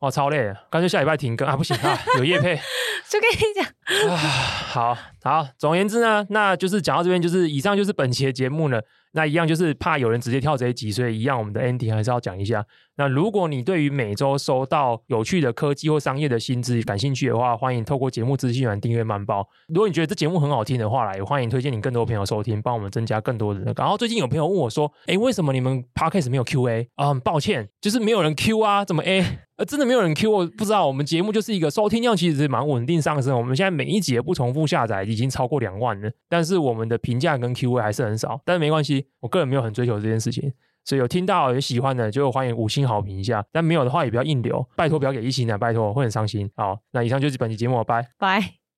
[0.00, 2.56] 哇，超累，干脆下礼拜停更啊，不行啊，有夜配，
[3.10, 8.82] 就跟你讲啊，好好，总而言之呢，那就是讲到这边，就是以上就是本期的节目了。
[9.12, 12.64] 那一样就是怕有人直接跳这一集，所以一样我们的 ending 还是要讲一下。
[12.96, 19.48] 那如果你对于每周收到有趣的科技或商业的新知感兴趣的话，欢迎透过节目资讯栏订阅慢报。
[19.68, 23.82] 如果你觉得这节目很好听的话，来欢迎推荐你更多朋友收听，帮我们增加更多的那个。
[23.82, 29.24] 然后最近有朋友问我说：“哎，为什么你们 podcast 没有 Q&A 啊？”很抱歉，就是没有人 Q 啊，怎么 A？
[29.56, 30.86] 呃，真的没有人 Q，我不知道。
[30.86, 38.40] 我们节目就是一个收听量其实蛮稳定上升，我们现在每一集不重复下载已经超过两万了，但是我们的评价跟 Q&A 还是很少。
[38.44, 40.52] 但是没关系，我个人没有很追求这件事情，
[40.84, 46.50] 所以有听到有喜欢的就欢迎五星好评一下，但没有的话也不要硬留，拜托不要给一星啊，拜托会很伤心。
[46.56, 48.61] 好，那以上就是本期节目，拜拜。